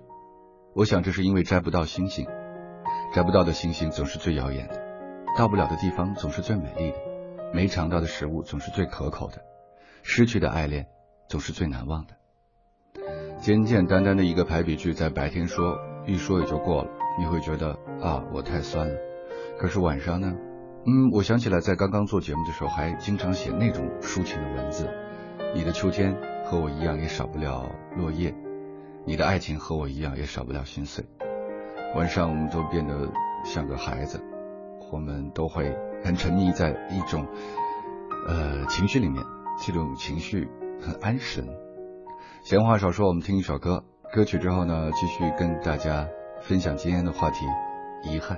[0.77, 2.27] 我想这是因为摘不到星星，
[3.15, 4.75] 摘不到的星星总是最耀眼的，
[5.35, 6.99] 到不了的地方总是最美丽的，
[7.55, 9.41] 没尝到的食物总是最可口的，
[10.03, 10.87] 失去的爱恋
[11.31, 12.13] 总是最难忘的。
[13.39, 17.71] 简简单单的一个排比句，在白天说一说也就过了，你会觉得
[18.03, 18.95] 啊我太酸了。
[19.59, 20.35] 可是晚上呢？
[20.85, 24.91] 嗯，我想起来在刚刚做节目的时候，还经常写那种抒情的文字，
[25.55, 26.15] 你的秋天
[26.45, 27.65] 和我一样，也少不了
[27.97, 28.35] 落叶；
[29.07, 31.05] 你的爱情和我一样，也少不了心碎。
[31.95, 33.09] 晚上我们都变得
[33.45, 34.21] 像个孩子，
[34.91, 37.25] 我们都会很沉溺在一种
[38.27, 39.23] 呃情绪里面，
[39.65, 40.49] 这种情绪
[40.83, 41.47] 很安神。
[42.43, 46.09] 闲话少说，我们听一首歌，歌曲之后呢，继续跟大家
[46.41, 47.47] 分享今天的话题——
[48.11, 48.37] 遗憾。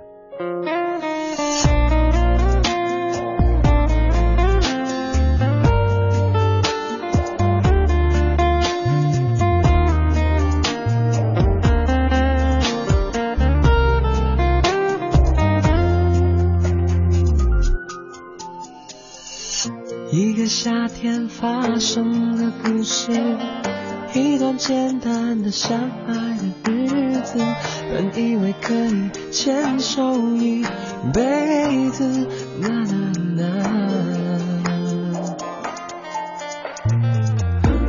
[21.89, 23.11] 生的故事，
[24.13, 25.75] 一段简单的相
[26.07, 27.39] 爱的日子，
[27.91, 30.63] 本以为可以牵手一
[31.15, 32.05] 辈子，
[32.61, 33.45] 啦啦啦。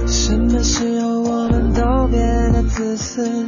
[0.08, 3.46] 什么时候我们都变得自私，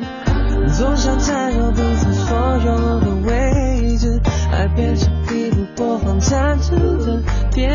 [0.77, 4.19] 总想占有彼此所有的位置，
[4.51, 6.75] 爱变成一部播放赞助
[7.05, 7.23] 的
[7.53, 7.71] 电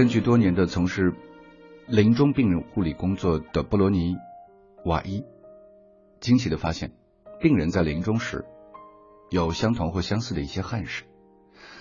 [0.00, 1.12] 根据多年的从事
[1.86, 4.14] 临终病人护理工作的布罗尼·
[4.86, 5.26] 瓦伊
[6.20, 6.92] 惊奇的发现，
[7.38, 8.46] 病人在临终时
[9.28, 11.04] 有相同或相似的一些憾事。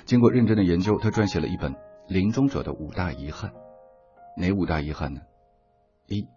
[0.04, 1.76] 经过认真的研究，他撰写了一本
[2.10, 3.52] 《临终者的五大遗憾》。
[4.36, 5.22] 哪五大遗憾呢？
[6.06, 6.28] 一，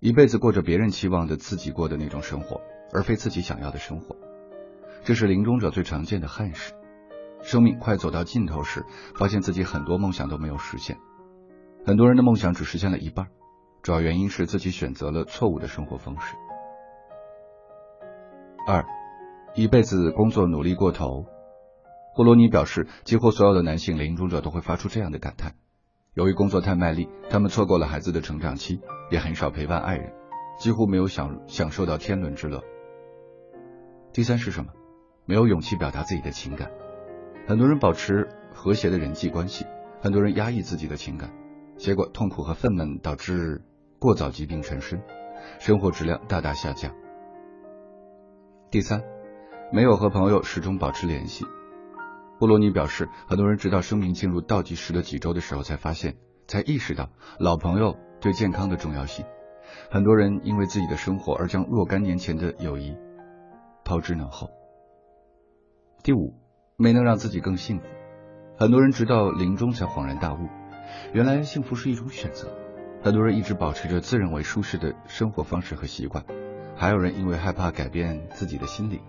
[0.00, 2.60] 一辈子过着别人期望的自己过的那种生活，
[2.92, 4.16] 而非自己想要的生活，
[5.02, 6.74] 这是临终者最常见的憾事。
[7.44, 8.84] 生命快走到尽头时，
[9.14, 10.96] 发现自己很多梦想都没有实现。
[11.86, 13.28] 很多人的梦想只实现了一半，
[13.82, 16.34] 主要原因是自己选择了错误的生活方式。
[18.66, 18.86] 二，
[19.54, 21.26] 一辈子工作努力过头。
[22.16, 25.54] 布罗尼表示，几乎所有的男性临终者都会发出这样的感叹：
[26.14, 28.80] 由于工作太卖力，他们错过了孩子的成长期，
[29.10, 30.14] 也很少陪伴爱人，
[30.58, 32.62] 几乎没有享享受到天伦之乐。
[34.14, 34.72] 第三是什么？
[35.26, 36.70] 没有勇气表达自己的情感。
[37.46, 39.66] 很多人保持和谐的人际关系，
[40.00, 41.30] 很多人压抑自己的情感，
[41.76, 43.62] 结果痛苦和愤懑导致
[43.98, 45.02] 过早疾病缠身，
[45.58, 46.94] 生活质量大大下降。
[48.70, 49.02] 第三，
[49.70, 51.44] 没有和朋友始终保持联系。
[52.38, 56.16] 布罗尼表示，很多人直到生命进入倒计时的几周的时候，才发现，
[56.46, 59.26] 才意识到老朋友对健康的重要性。
[59.90, 62.96] 很多人因为自己的生活而将若干年前的友谊
[63.84, 64.48] 抛之脑后。
[66.02, 66.34] 第五，
[66.76, 67.84] 没能让自己更幸福。
[68.56, 70.48] 很多人直到临终才恍然大悟，
[71.12, 72.48] 原来幸福是一种选择。
[73.02, 76.24] 很多人一直保持着自认为舒适的生活方式和习惯，
[76.76, 79.00] 还有人因为害怕改变自己的心理，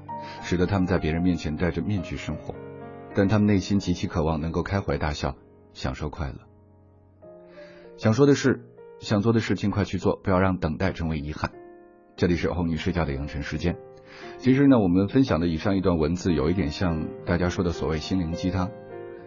[0.41, 2.55] 使得他们在别人面前戴着面具生活，
[3.13, 5.35] 但他们内心极其渴望能够开怀大笑，
[5.73, 6.39] 享受快乐。
[7.97, 8.69] 想说的是。
[9.01, 11.51] 想做的事尽快去做，不要让等待成为遗憾。
[12.15, 13.75] 这里是哄你睡觉的养成时间。
[14.37, 18.69] 其实呢，我们分享的以上一段文字有一点像大家说的所谓心灵鸡汤。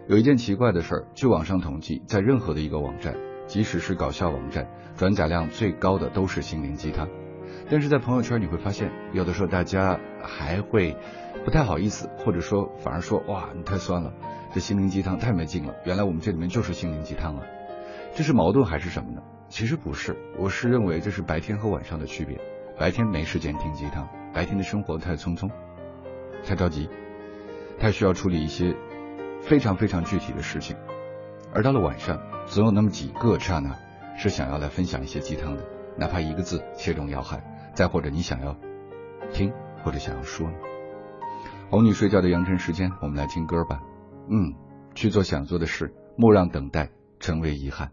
[0.07, 3.15] 有一件奇怪的事儿，据网上统计，在任何的一个网站，
[3.45, 7.07] 即使是搞笑网站，转载量最高的都是心灵鸡汤。
[7.69, 10.95] 但是在朋友圈你会发现，有的时候大家还会
[11.45, 14.13] 不太好意思，或者说反而说哇，你太酸了，
[14.53, 15.75] 这心灵鸡汤太没劲了。
[15.85, 17.43] 原来我们这里面就是心灵鸡汤啊，
[18.15, 19.21] 这是矛盾还是什么呢？
[19.49, 22.39] 其实不是，我是认为这是白天和晚上的区别。
[22.79, 25.49] 白天没时间听鸡汤，白天的生活太匆匆，
[26.43, 26.89] 太着急，
[27.79, 28.75] 太需要处理一些
[29.41, 30.75] 非常非常具体的事情。
[31.53, 33.75] 而到了晚上，总有那么几个刹那
[34.17, 35.65] 是想要来分享一些鸡汤的，
[35.97, 38.55] 哪怕一个字切中要害，再或者你想要
[39.33, 39.51] 听
[39.83, 40.53] 或者想要说呢。
[41.69, 43.81] 哄你睡觉的羊晨时间，我们来听歌吧。
[44.27, 44.53] 嗯，
[44.95, 47.91] 去做想做的事，莫让等待成为遗憾。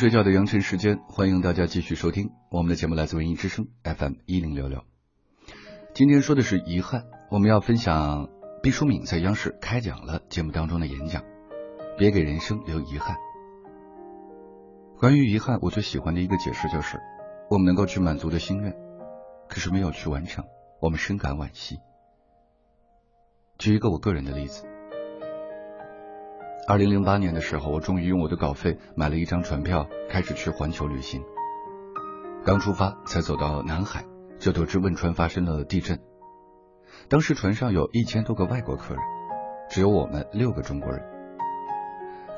[0.00, 4.82] 睡觉的羊晨时间，欢迎大家继续收听我们的节目，来自文艺之声 FM 一零六六。
[5.92, 8.30] 今天说的是遗憾，我们要分享
[8.62, 11.22] 毕淑敏在央视开讲了节目当中的演讲，
[11.98, 13.18] 别给人生留遗憾。
[14.96, 16.98] 关于遗憾，我最喜欢的一个解释就是，
[17.50, 18.74] 我们能够去满足的心愿，
[19.50, 20.46] 可是没有去完成，
[20.80, 21.78] 我们深感惋惜。
[23.58, 24.64] 举一个我个人的例子。
[26.68, 31.22] 二零零八年的时候，我终于用我的稿费买了一张船票，开始去环球旅行。
[32.44, 34.04] 刚出发，才走到南海，
[34.38, 35.98] 就得知汶川发生了地震。
[37.08, 39.02] 当时船上有一千多个外国客人，
[39.68, 41.02] 只有我们六个中国人。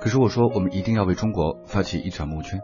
[0.01, 2.61] 可是我说，我们一定要为中国发起一场募捐。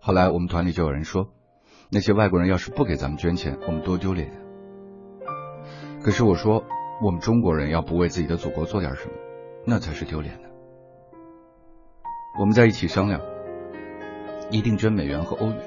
[0.00, 1.30] 后来我们团里就有人说，
[1.90, 4.30] 那些外国人要是不给咱们捐钱，我们多丢脸。
[6.02, 6.64] 可是我说，
[7.02, 9.12] 我们中国人要不为自己的祖国做点什么？
[9.64, 10.48] 那才是丢脸的。
[12.38, 13.20] 我们在一起商量，
[14.50, 15.58] 一定捐美元和欧元，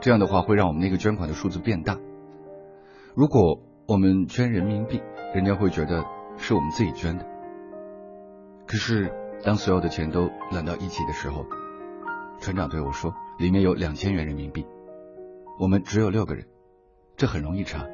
[0.00, 1.98] 这样的话会让我们那个捐款的数字变大。
[3.14, 5.02] 如果我们捐人民币，
[5.34, 6.04] 人家会觉得
[6.36, 7.26] 是我们自己捐的。
[8.66, 9.12] 可是
[9.44, 11.44] 当所有的钱都揽到一起的时候，
[12.40, 14.66] 船长对我说，里面有两千元人民币，
[15.58, 16.46] 我们只有六个人，
[17.16, 17.86] 这很容易查。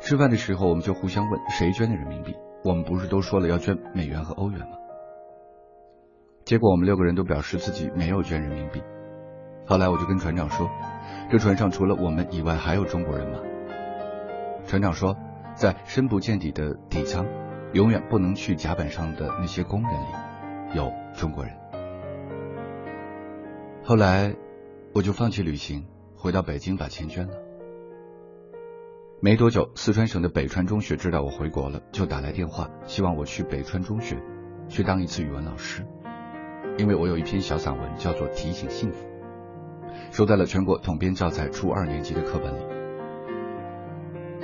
[0.00, 2.34] 吃饭的时候，我们就互相问谁捐的人民币。
[2.64, 4.76] 我们不是都说了要捐美元和欧元吗？
[6.44, 8.82] 结果我们六个人都表示自己没有捐人民币。
[9.66, 10.70] 后来我就跟船长说，
[11.30, 13.38] 这船上除了我们以外还有中国人吗？
[14.64, 15.16] 船长说，
[15.54, 17.26] 在深不见底的底舱，
[17.72, 21.52] 永远不能去甲板上的那些工人里，有中国人。
[23.82, 24.34] 后来
[24.94, 25.86] 我就放弃旅行，
[26.16, 27.34] 回到北京把钱捐了。
[29.18, 34.22] 没多久，四川省的北川中学知道我回国了，就打来电话，希望我去北川中学
[34.68, 35.86] 去当一次语文老师，
[36.76, 39.06] 因为我有一篇小散文叫做《提醒幸福》，
[40.14, 42.62] 收在了全国统编教材初二年级的课本里。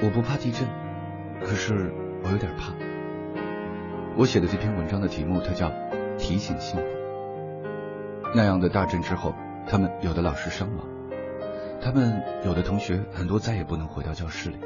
[0.03, 0.67] 我不怕地震，
[1.43, 1.93] 可是
[2.25, 2.73] 我有点怕。
[4.17, 5.69] 我写的这篇文章的题目，它叫
[6.17, 6.87] 《提醒幸福》。
[8.35, 9.35] 那样的大震之后，
[9.69, 10.92] 他们有的老师伤亡。
[11.85, 14.57] 他们有的同学很多再也不能回到教室里，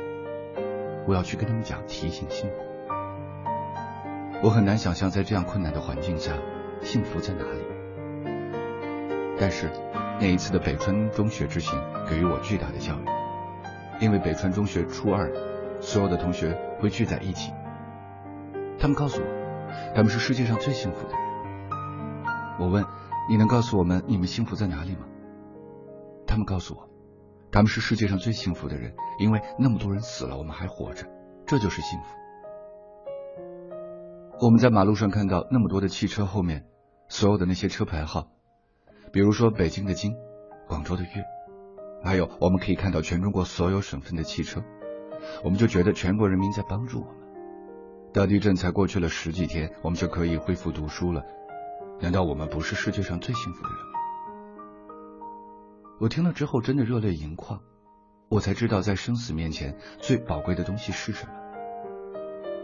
[1.07, 2.57] 我要去跟他们讲提醒幸福。
[4.43, 6.33] 我很难想象在这样困难的环境下，
[6.83, 7.61] 幸福在哪里。
[9.41, 9.71] 但是
[10.21, 13.05] 那一次的北川中学之行给予我巨大的教育，
[13.99, 15.33] 因为北川中学初二
[15.81, 17.51] 所有的同学会聚在一起，
[18.79, 21.19] 他们告诉我他们是世界上最幸福的人。
[22.59, 22.85] 我问
[23.27, 25.07] 你能告诉我们你们幸福在哪里吗？
[26.27, 26.86] 他们告诉我。
[27.51, 31.07] 他们是世界上最幸福的人，因为那么多人死了，我们还活着，
[31.47, 32.07] 这就是幸福。
[34.39, 36.67] 我们在马路上看到那么多的汽车后面，
[37.09, 38.29] 所有的那些车牌号，
[39.11, 40.15] 比如说北京的京，
[40.69, 41.25] 广州的粤，
[42.05, 44.63] 还有我们可以看到全中国所有省份的汽车，
[45.43, 47.15] 我们就觉得全国人民在帮助我们。
[48.13, 51.23] 大地震才过去了十几天，我们就可以恢复读书了，
[52.01, 53.86] 难道我们不是世界上最幸福的人？
[55.99, 57.61] 我听了之后，真的热泪盈眶。
[58.29, 61.33] 我才知道，在生死面前，最宝贵的东西是什么。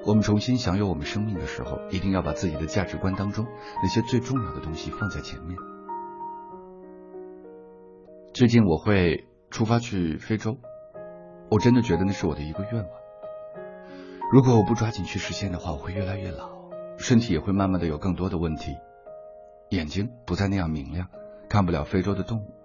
[0.05, 3.47] 我们重新享有我们生命的时候，一定要把自己的价值观当中
[3.83, 5.57] 那些最重要的东西放在前面。
[8.35, 10.59] 最近我会出发去非洲，
[11.49, 12.93] 我真的觉得那是我的一个愿望。
[14.31, 16.51] 如果我不抓紧去实现的话，我会越来越老，
[16.99, 18.77] 身体也会慢慢的有更多的问题，
[19.71, 21.09] 眼睛不再那样明亮，
[21.49, 22.62] 看不了非洲的动物。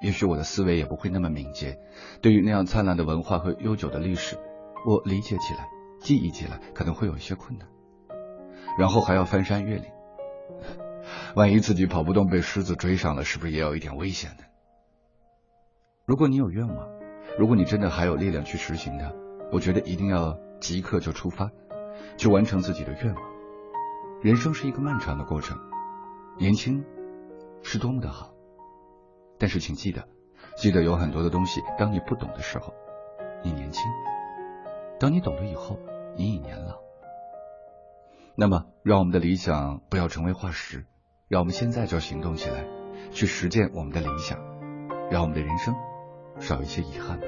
[0.00, 1.78] 也许我的思维也不会那么敏捷，
[2.22, 4.36] 对于那样灿烂的文化和悠久的历史，
[4.86, 5.68] 我理解起来、
[6.00, 7.68] 记忆起来可能会有一些困难。
[8.78, 9.86] 然后还要翻山越岭，
[11.34, 14.44] 万一自己跑不动被狮子追上了，是不是也有一点危险呢？
[16.04, 16.88] 如果你有愿望，
[17.36, 19.12] 如果你真的还有力量去实行它，
[19.50, 21.50] 我觉得一定要即刻就出发，
[22.16, 23.24] 去完成自己的愿望。
[24.22, 25.58] 人生是一个漫长的过程，
[26.38, 26.84] 年轻
[27.62, 28.32] 是多么的好。
[29.38, 30.08] 但是，请记得，
[30.56, 32.74] 记得有很多的东西，当你不懂的时候，
[33.44, 33.82] 你年轻；
[34.98, 35.78] 当你懂了以后，
[36.16, 36.80] 你已年老。
[38.34, 40.86] 那么，让我们的理想不要成为化石，
[41.28, 42.64] 让我们现在就行动起来，
[43.12, 44.38] 去实践我们的理想，
[45.10, 45.74] 让我们的人生
[46.38, 47.26] 少一些遗憾吧。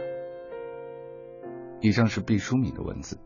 [1.80, 3.20] 以上是毕淑敏的文字。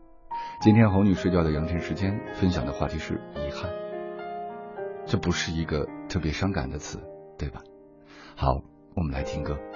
[0.61, 3.71] 今天哄你睡觉的羊晨时间分享的话题是遗憾，
[5.05, 6.99] 这不是一个特别伤感的词，
[7.37, 7.63] 对吧？
[8.35, 8.61] 好。
[8.95, 9.74] 我们来听歌。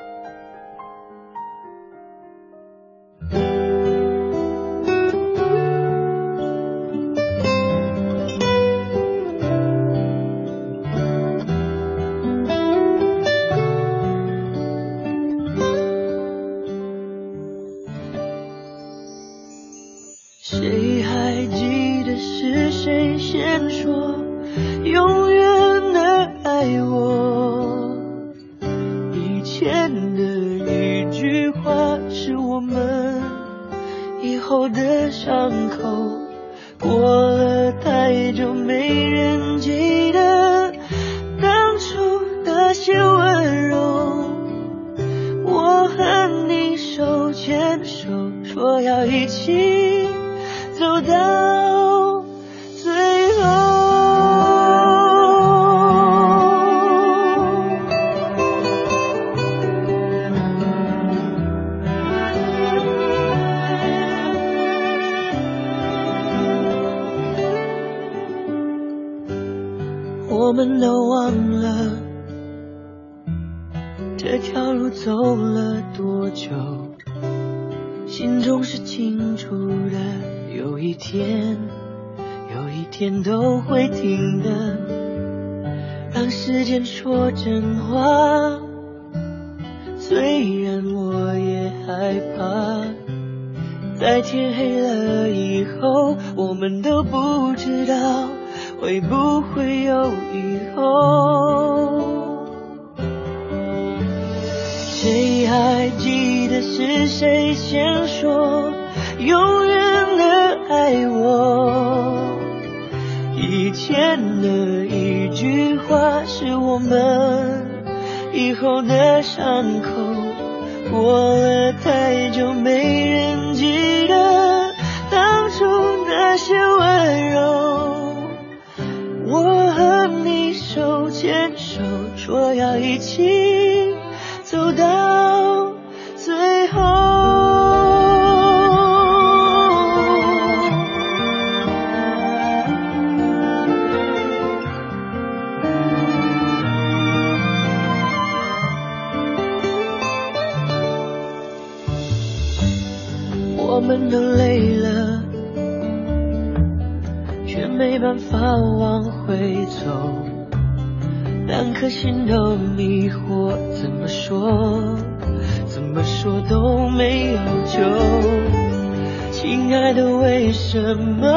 [169.70, 171.28] 亲爱的，为什么？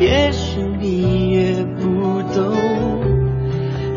[0.00, 2.56] 也许你也不懂，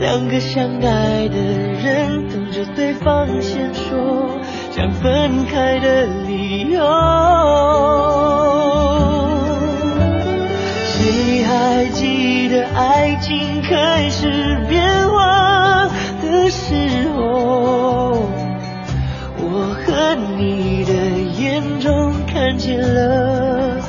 [0.01, 4.27] 两个相爱的人等着对方先说
[4.69, 6.81] 想分开的理由。
[10.83, 15.54] 谁还记得爱情开始变化？
[22.77, 23.79] 了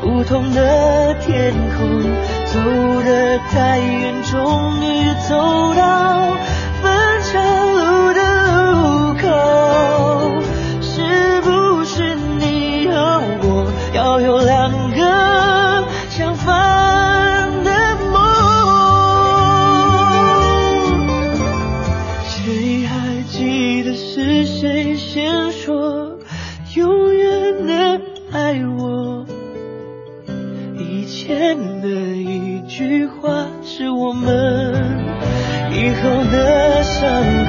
[0.00, 2.02] 不同的天空
[2.46, 6.36] 走得太远终于走到
[37.04, 37.43] sun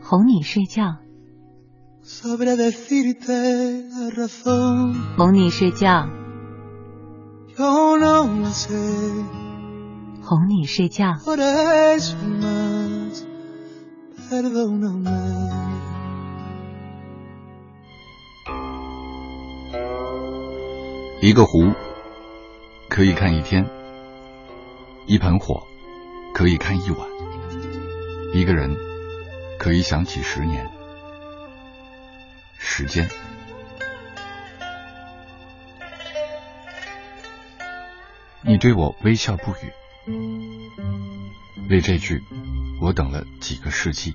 [0.00, 0.98] 哄你睡觉。
[5.16, 6.08] 哄你睡觉。
[10.22, 11.14] 哄你睡觉。
[21.20, 21.70] 一个湖
[22.88, 23.64] 可以看一天，
[25.06, 25.62] 一盆火。
[26.34, 27.08] 可以看一晚
[28.32, 28.74] 一个人
[29.58, 30.66] 可以想几十年。
[32.58, 33.08] 时间。
[38.40, 39.72] 你对我微笑不语。
[41.68, 42.22] 为这句
[42.80, 44.14] 我等了几个世纪。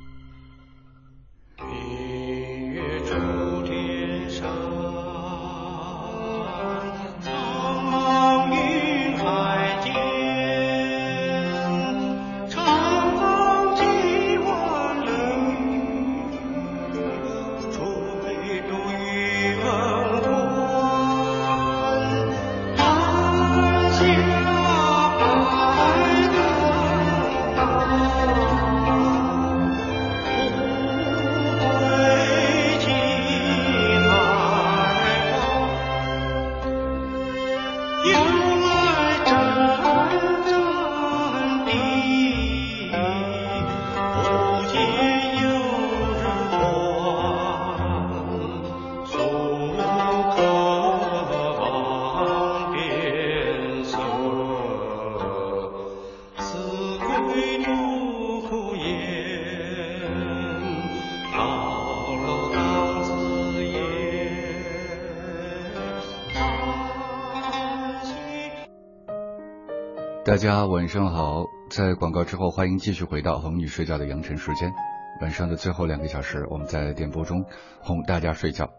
[70.27, 74.73] 大家晚上好，在广告之后，欢迎继续回到哄你睡觉的羊晨时间。
[75.21, 77.45] 晚上的最后两个小时，我们在电波中
[77.79, 78.69] 哄大家睡觉。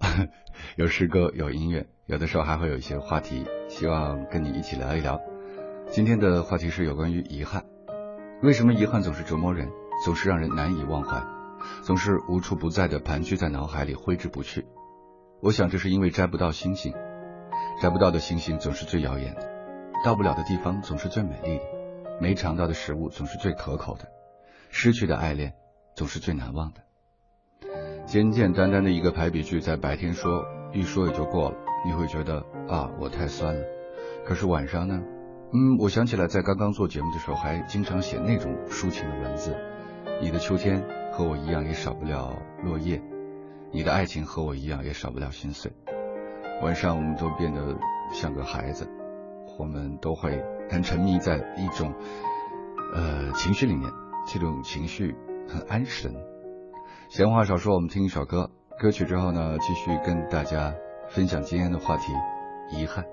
[0.76, 5.20] 有诗歌，有音乐，有的时候还会有一些话题，希望跟你一起聊一聊。
[5.90, 7.66] 今天的话题是有关于遗憾。
[8.42, 9.68] 为什么遗憾总是折磨人，
[10.02, 11.22] 总是让人难以忘怀，
[11.82, 14.64] 总是无处不在的盘踞在脑海里挥之不去？
[15.42, 16.94] 我想这是因为摘不到星星，
[17.82, 19.52] 摘不到的星星总是最耀眼的。
[20.04, 21.64] 到不了的地方总是最美丽的，
[22.20, 24.06] 没尝到的食物总是最可口的，
[24.68, 25.54] 失去的爱恋
[25.96, 26.82] 总是最难忘的。
[28.04, 30.44] 简简单单的一个排比句，在白天说
[30.74, 33.64] 一说也就过了，你会觉得啊我太酸了。
[34.26, 35.00] 可是晚上呢？
[35.54, 39.56] 嗯，我想起来在刚刚做节目的时候，还经常写那种抒情的文字。
[40.20, 43.00] 你的秋天和我一样，也少不了落叶；
[43.72, 45.72] 你的爱情和我一样，也少不了心碎。
[46.60, 47.74] 晚上我们都变得
[48.12, 48.86] 像个孩子。
[49.58, 51.92] 我们都会很沉迷在一种
[52.94, 53.90] 呃情绪里面，
[54.26, 55.14] 这种情绪
[55.48, 56.14] 很安神。
[57.08, 60.74] 闲话少说，我们听一首歌，歌曲之后呢，继续跟大家
[61.08, 62.12] 分享今天的话题——
[62.76, 63.04] 遗憾。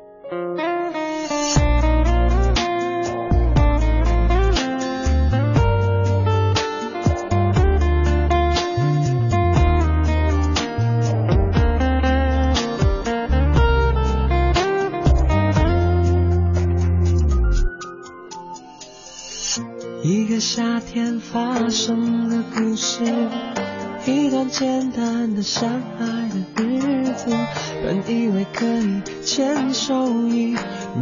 [20.04, 23.04] 一个夏天发生的故事，
[24.08, 27.30] 一段简单的相爱的日子，
[27.84, 30.56] 本以为可以牵手一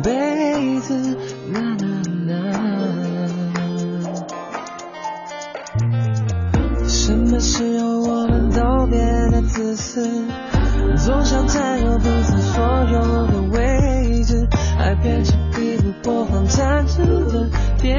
[0.04, 1.16] 辈子，
[1.54, 1.88] 啦啦
[2.28, 2.34] 啦。
[6.86, 10.26] 什么时候我们都变得自私，
[10.98, 14.46] 总想占有彼此所有的位置，
[14.78, 17.50] 爱变成一部播放赞助的
[17.82, 17.98] 电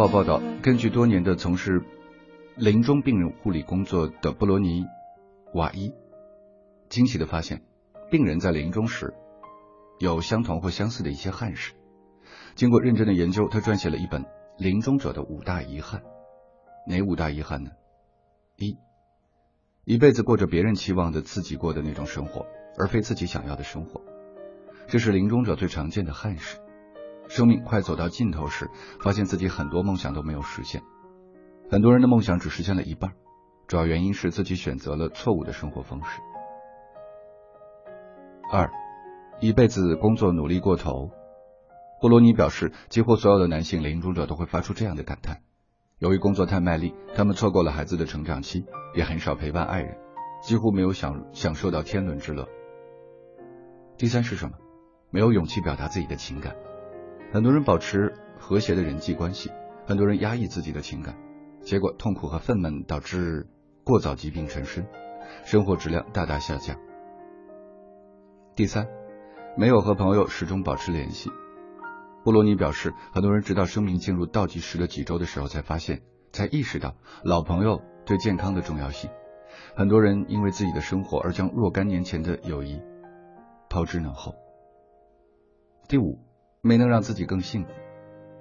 [0.00, 1.84] 报》报道，根据多年的从事
[2.56, 4.86] 临终病人护理工作的布罗尼
[5.52, 5.92] 瓦伊，
[6.88, 7.60] 惊喜的发现，
[8.10, 9.12] 病人在临终时
[9.98, 11.74] 有相同或相似的一些憾事。
[12.54, 14.22] 经过认真的研究，他撰写了一本
[14.56, 16.00] 《临终者的五大遗憾》。
[16.86, 17.70] 哪五大遗憾呢？
[18.56, 18.78] 一，
[19.84, 22.46] 一辈子过着别人期望的自己过的那种生活，
[22.78, 24.00] 而非自己想要的生活，
[24.88, 26.58] 这是临终者最常见的憾事。
[27.30, 28.68] 生命快走到尽头时，
[29.00, 30.82] 发现自己很多梦想都没有实现。
[31.70, 33.12] 很多人的梦想只实现了一半，
[33.68, 36.20] 主要原因是自己选择了错误的生活方式。
[38.52, 38.68] 二，
[39.38, 41.12] 一辈子工作努力过头。
[42.00, 45.40] 波罗尼表示，几乎所有的男性临终者都会发出这样的感叹：
[46.00, 48.64] 由于工作太卖力，他们错过了孩子的成长期，
[48.96, 49.96] 也很少陪伴爱人，
[50.42, 52.48] 几乎没有享享受到天伦之乐。
[53.96, 54.56] 第三是什么？
[55.10, 56.56] 没有勇气表达自己的情感。
[57.32, 59.52] 很多人保持和谐的人际关系，
[59.86, 61.16] 很多人压抑自己的情感，
[61.62, 63.46] 结果痛苦和愤懑导致
[63.84, 64.84] 过早疾病缠身，
[65.44, 66.76] 生活质量大大下降。
[68.56, 68.88] 第三，
[69.56, 71.30] 没有和朋友始终保持联系。
[72.24, 76.02] 布罗尼表示，很多人直到生命进入倒计时的几周的时候，才发现，
[76.32, 79.08] 才意识到老朋友对健康的重要性。
[79.76, 82.82] 很多人因为自己的生活而将若干年前的友谊
[83.68, 84.34] 抛之脑后。
[85.88, 86.18] 第五，
[86.62, 87.70] 没能让自己更幸福。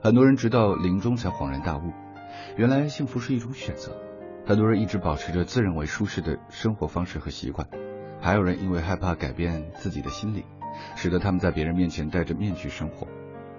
[0.01, 1.93] 很多人直到临终才恍然大悟，
[2.57, 3.95] 原来幸福是一种选择。
[4.45, 7.69] 很多人一直保持着自认为舒适的生活方式和习惯，
[8.19, 10.43] 还有人因为害怕改变自己的心理，
[10.95, 13.07] 使得他们在别人面前戴着面具生活。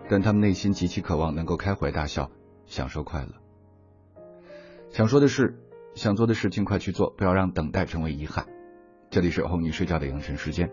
[0.09, 2.31] 但他们内心极其渴望能够开怀大笑，
[2.66, 3.32] 享受快乐。
[4.91, 5.57] 想说的是，
[5.95, 8.47] 想做的事尽快去做，不要让等待成为遗憾。
[9.09, 10.70] 这里是哄你睡觉的养成时间。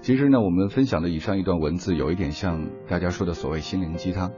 [0.00, 4.32] 其实呢，我们分享的以上一段文字，有一点像大家说的所谓心灵鸡汤。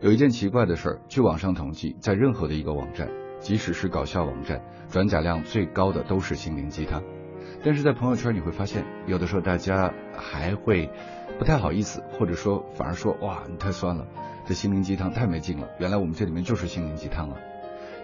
[0.00, 3.08] 有一件奇怪的事儿，据网上统计，在任何的一个网站，
[3.38, 7.02] 即使是搞笑网站，转载量最高的都是心灵鸡汤。
[7.62, 10.90] 但是在朋友圈你会发现，有的时候大家还会
[11.38, 14.06] 不太好意思，或者说反而说哇你太酸了，
[14.46, 15.68] 这心灵鸡汤太没劲了。
[15.78, 17.36] 原来我们这里面就是心灵鸡汤啊，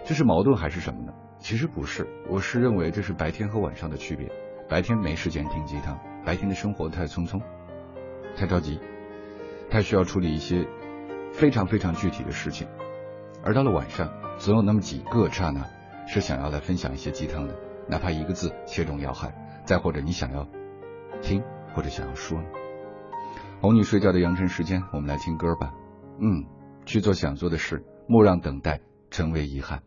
[0.05, 1.13] 这是矛盾还是什么呢？
[1.37, 4.29] 其实不是，我是认为这是白天和晚上的区别。
[4.71, 7.41] 白天没时间听鸡汤，白天的生活太匆匆，
[8.37, 8.79] 太着急，
[9.69, 10.65] 太需要处理一些
[11.33, 12.69] 非常非常具体的事情。
[13.43, 15.67] 而到了晚上，总有那么几个刹那
[16.07, 19.35] 是想要来分享一些鸡汤的，哪怕一个字切中要害。
[19.65, 20.47] 再或者你想要
[21.21, 21.43] 听
[21.75, 22.45] 或者想要说呢？
[23.59, 25.73] 哄你睡觉的扬晨时间，我们来听歌吧。
[26.21, 26.45] 嗯，
[26.85, 28.79] 去做想做的事，莫让等待
[29.09, 29.83] 成为遗憾。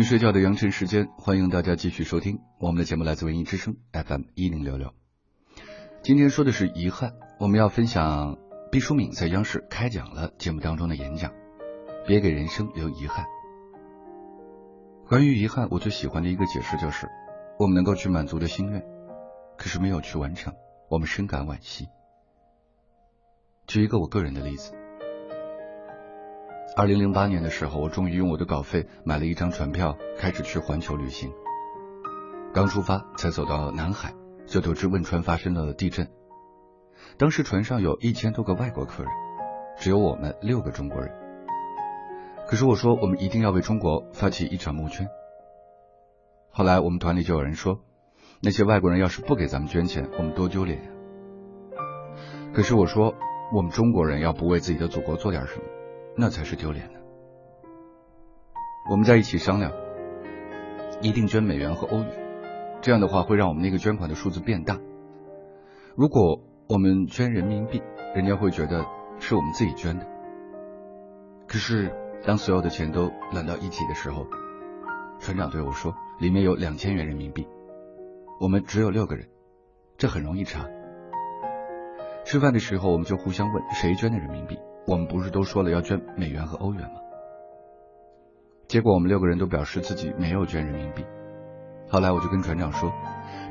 [0.00, 4.94] 哄你睡觉的羊晨时间，欢迎大家继续收听我们的节目，来自文艺之声 FM 一零六六。
[6.02, 8.38] 今天说的是遗憾，我们要分享
[8.72, 11.34] 毕淑敏在央视开讲了节目当中的演讲，
[12.06, 13.26] 别给人生留遗憾。
[15.06, 17.06] 关于遗憾，我最喜欢的一个解释就是，
[17.58, 18.82] 我们能够去满足的心愿，
[19.58, 20.54] 可是没有去完成，
[20.88, 21.88] 我们深感惋惜。
[23.66, 24.79] 举一个我个人的例子。
[26.76, 31.32] 二零零八年的时候，我终于用我的稿费买了一张船票，开始去环球旅行。
[32.54, 34.14] 刚出发，才走到南海，
[34.46, 36.08] 就得知汶川发生了地震。
[37.18, 39.12] 当时船上有一千多个外国客人，
[39.78, 41.10] 只有我们六个中国人。
[42.46, 45.08] 可是我说，我们一定要为中国发起一场募捐。
[46.50, 47.80] 后来我们团里就有人说，
[48.40, 50.90] 那些外国人要是不给咱们捐钱，我们多丢脸呀。
[52.54, 53.14] 可是我说，
[53.52, 55.64] 我们中国人要不为自己的祖国做点什么？
[56.16, 57.00] 那才是丢脸的。
[58.90, 59.72] 我们在一起商量，
[61.00, 62.10] 一定捐美元和欧元，
[62.80, 64.78] 这样的话会让我们那个捐款的数字变大。
[65.96, 67.82] 如果我们捐人民币，
[68.14, 68.86] 人家会觉得
[69.18, 70.06] 是我们自己捐的。
[71.46, 71.92] 可是
[72.24, 74.26] 当所有的钱都揽到一起的时候，
[75.18, 77.46] 船长对我说，里面有两千元人民币，
[78.40, 79.28] 我们只有六个人，
[79.98, 80.66] 这很容易查。
[82.24, 84.58] 吃饭的时候，我们就互相问谁捐的人民币。
[84.86, 87.00] 我们不是都说了要捐美元和欧元吗？
[88.66, 91.04] 结果我们六个人都表示自己没有捐人民币。
[91.88, 92.92] 后来我就跟船长说，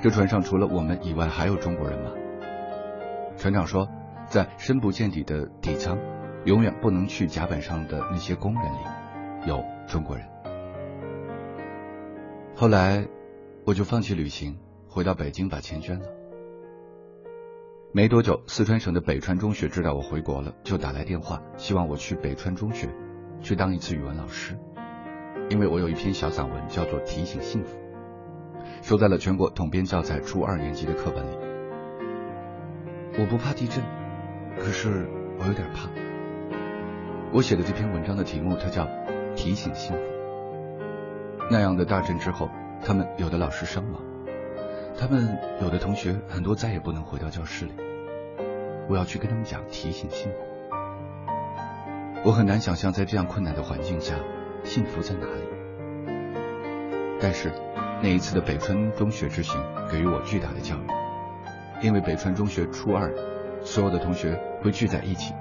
[0.01, 2.11] 这船上除了我们以外还有中国人吗？
[3.37, 3.87] 船长说，
[4.27, 5.97] 在深不见底的底舱，
[6.45, 8.77] 永远不能去甲板上的那些工人里，
[9.47, 10.25] 有中国人。
[12.55, 13.05] 后来
[13.65, 14.57] 我就放弃旅行，
[14.87, 16.05] 回到北京把钱捐了。
[17.91, 22.87] 没多久，四川省的北川中学知道我回国了，就打来电话，希望我去北川中学
[23.41, 24.55] 去当一次语文老师，
[25.49, 27.75] 因为我有一篇小散文叫做《提醒幸福》，
[28.87, 31.37] 收在了全国统编教材初二年级的课本里。
[33.17, 33.83] 我不怕地震，
[34.59, 35.09] 可是
[35.39, 35.89] 我有点怕。
[37.33, 38.85] 我写的这篇文章的题目，它叫
[39.35, 40.01] 《提醒幸福》。
[41.49, 42.51] 那样的大震之后，
[42.85, 44.08] 他们有的老师伤亡。
[44.97, 47.73] 他们有的同学很多再也不能回到教室里，
[48.89, 50.37] 我要去跟他们讲提醒幸福。
[52.23, 54.15] 我很难想象在这样困难的环境下，
[54.63, 55.41] 幸福在哪里。
[57.21, 57.51] 但是
[58.01, 60.87] 那一次的北川中学之行给予我巨大的教育，
[61.81, 63.09] 因为北川中学初二
[63.61, 65.33] 所有的同学会聚在一起，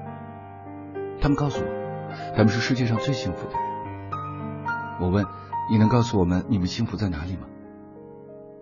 [1.21, 3.61] 他们告诉我，他们是世界上最幸福的人。
[5.01, 5.27] 我问，
[5.71, 7.47] 你能告诉我们你们幸福在哪里吗？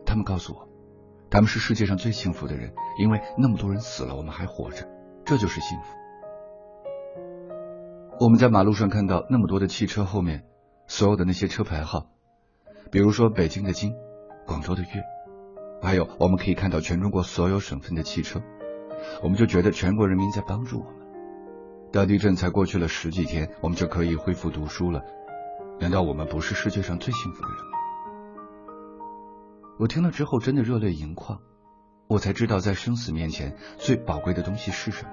[0.06, 0.65] 他们告诉我。
[1.30, 4.88] 他们是世界上最幸福的人，因为那么多人死了，我们还活着，
[5.24, 5.86] 这就是幸福。
[8.18, 10.44] 我们在马路上看到那么多的汽车后面，
[10.86, 12.06] 所有的那些车牌号，
[12.90, 13.92] 比如说北京的京，
[14.46, 14.88] 广州的粤，
[15.82, 18.40] 还有我们可以看到全中国所有省份的汽车，
[19.22, 20.94] 我们就觉得全国人民在帮助我们。
[21.92, 25.02] 大地震才过去了十几天，我们就可以恢复读书了，
[25.80, 27.75] 难道我们不是世界上最幸福的人吗？
[29.78, 31.40] 我听了之后真的热泪盈眶，
[32.08, 35.10] 我才知道在生死面前最宝贵的东西是什么。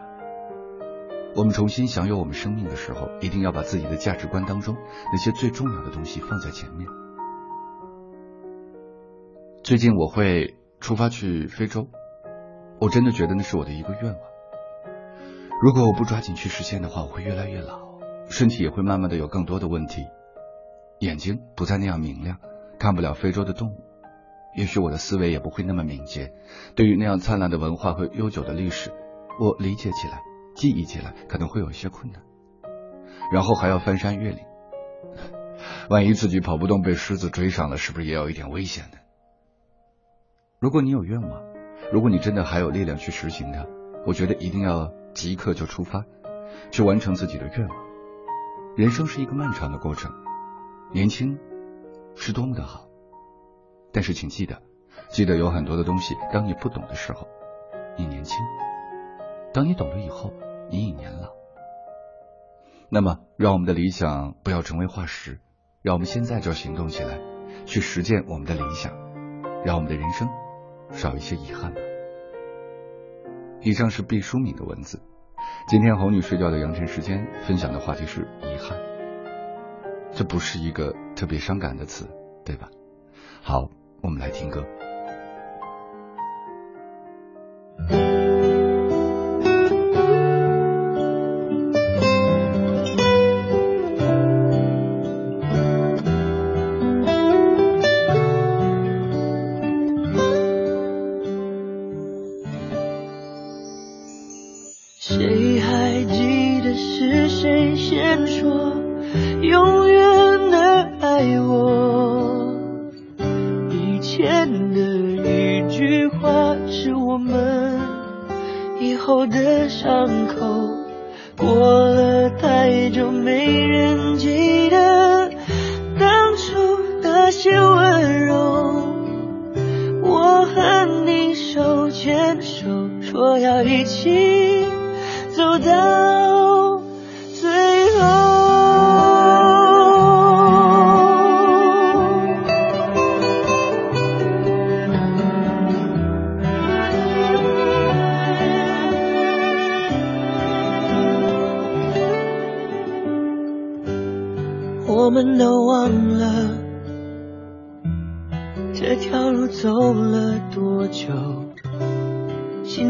[1.36, 4.78] 我们重新享有我们生命的时候，一定要把自己的价值观当中
[5.12, 6.88] 那些最重要的东西放在前面。
[9.64, 11.90] 最近我会出发去非洲，
[12.80, 14.22] 我真的觉得那是我的一个愿望。
[15.62, 17.80] 如果我不抓紧去实现的话，我会越来越老，
[18.30, 20.06] 身体也会慢慢的有更多的问题，
[21.00, 22.38] 眼睛不再那样明亮，
[22.80, 23.82] 看不了非洲的动物，
[24.56, 26.34] 也许我的思维也不会那么敏捷，
[26.76, 28.92] 对于那样灿烂的文化和悠久的历史，
[29.40, 30.22] 我理解起来。
[30.56, 32.22] 记忆起来可能会有一些困难，
[33.32, 34.40] 然后还要翻山越岭，
[35.90, 39.00] 万一自己跑不动被狮子追上了，是不是也有一点危险呢？
[40.60, 41.42] 如果你有愿望，
[41.92, 43.66] 如果你真的还有力量去实行它，
[44.06, 46.06] 我觉得一定要即刻就出发，
[46.70, 47.78] 去完成自己的愿望。
[48.78, 50.12] 人生是一个漫长的过程，
[50.92, 51.40] 年轻
[52.16, 52.86] 是多么的好，
[53.94, 54.62] 但是请记得，
[55.10, 57.28] 记得有很多的东西，当你不懂的时候，
[57.98, 58.38] 你年轻。
[59.54, 60.34] 当你懂了以后，
[60.70, 61.30] 你已年老。
[62.90, 65.40] 那么，让我们的理想不要成为化石，
[65.84, 67.20] 让我们现在就行动起来，
[67.66, 68.94] 去实践我们的理想，
[69.64, 70.28] 让我们的人生
[70.90, 71.80] 少一些遗憾吧。
[73.62, 75.02] 以上是毕淑敏的文字。
[75.68, 78.78] 今天哄你睡觉的羊晨时间分享的话题是遗憾，
[80.12, 82.10] 这不是一个特别伤感的词，
[82.44, 82.70] 对吧？
[83.42, 83.70] 好，
[84.04, 84.83] 我们来听歌。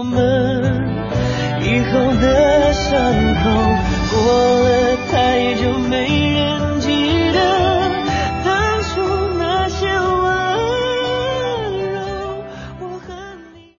[0.00, 0.16] 我们
[1.60, 2.90] 以后的伤
[3.34, 3.50] 口，
[4.10, 4.16] 过
[4.66, 7.38] 了太久没人记得
[8.42, 8.88] 当初
[9.38, 10.00] 那些温
[11.92, 12.00] 柔。
[12.80, 13.12] 我和
[13.44, 13.76] 你。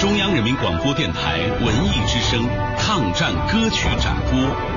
[0.00, 2.44] 中央人民广播电台文艺之声
[2.76, 4.75] 抗战歌曲展播。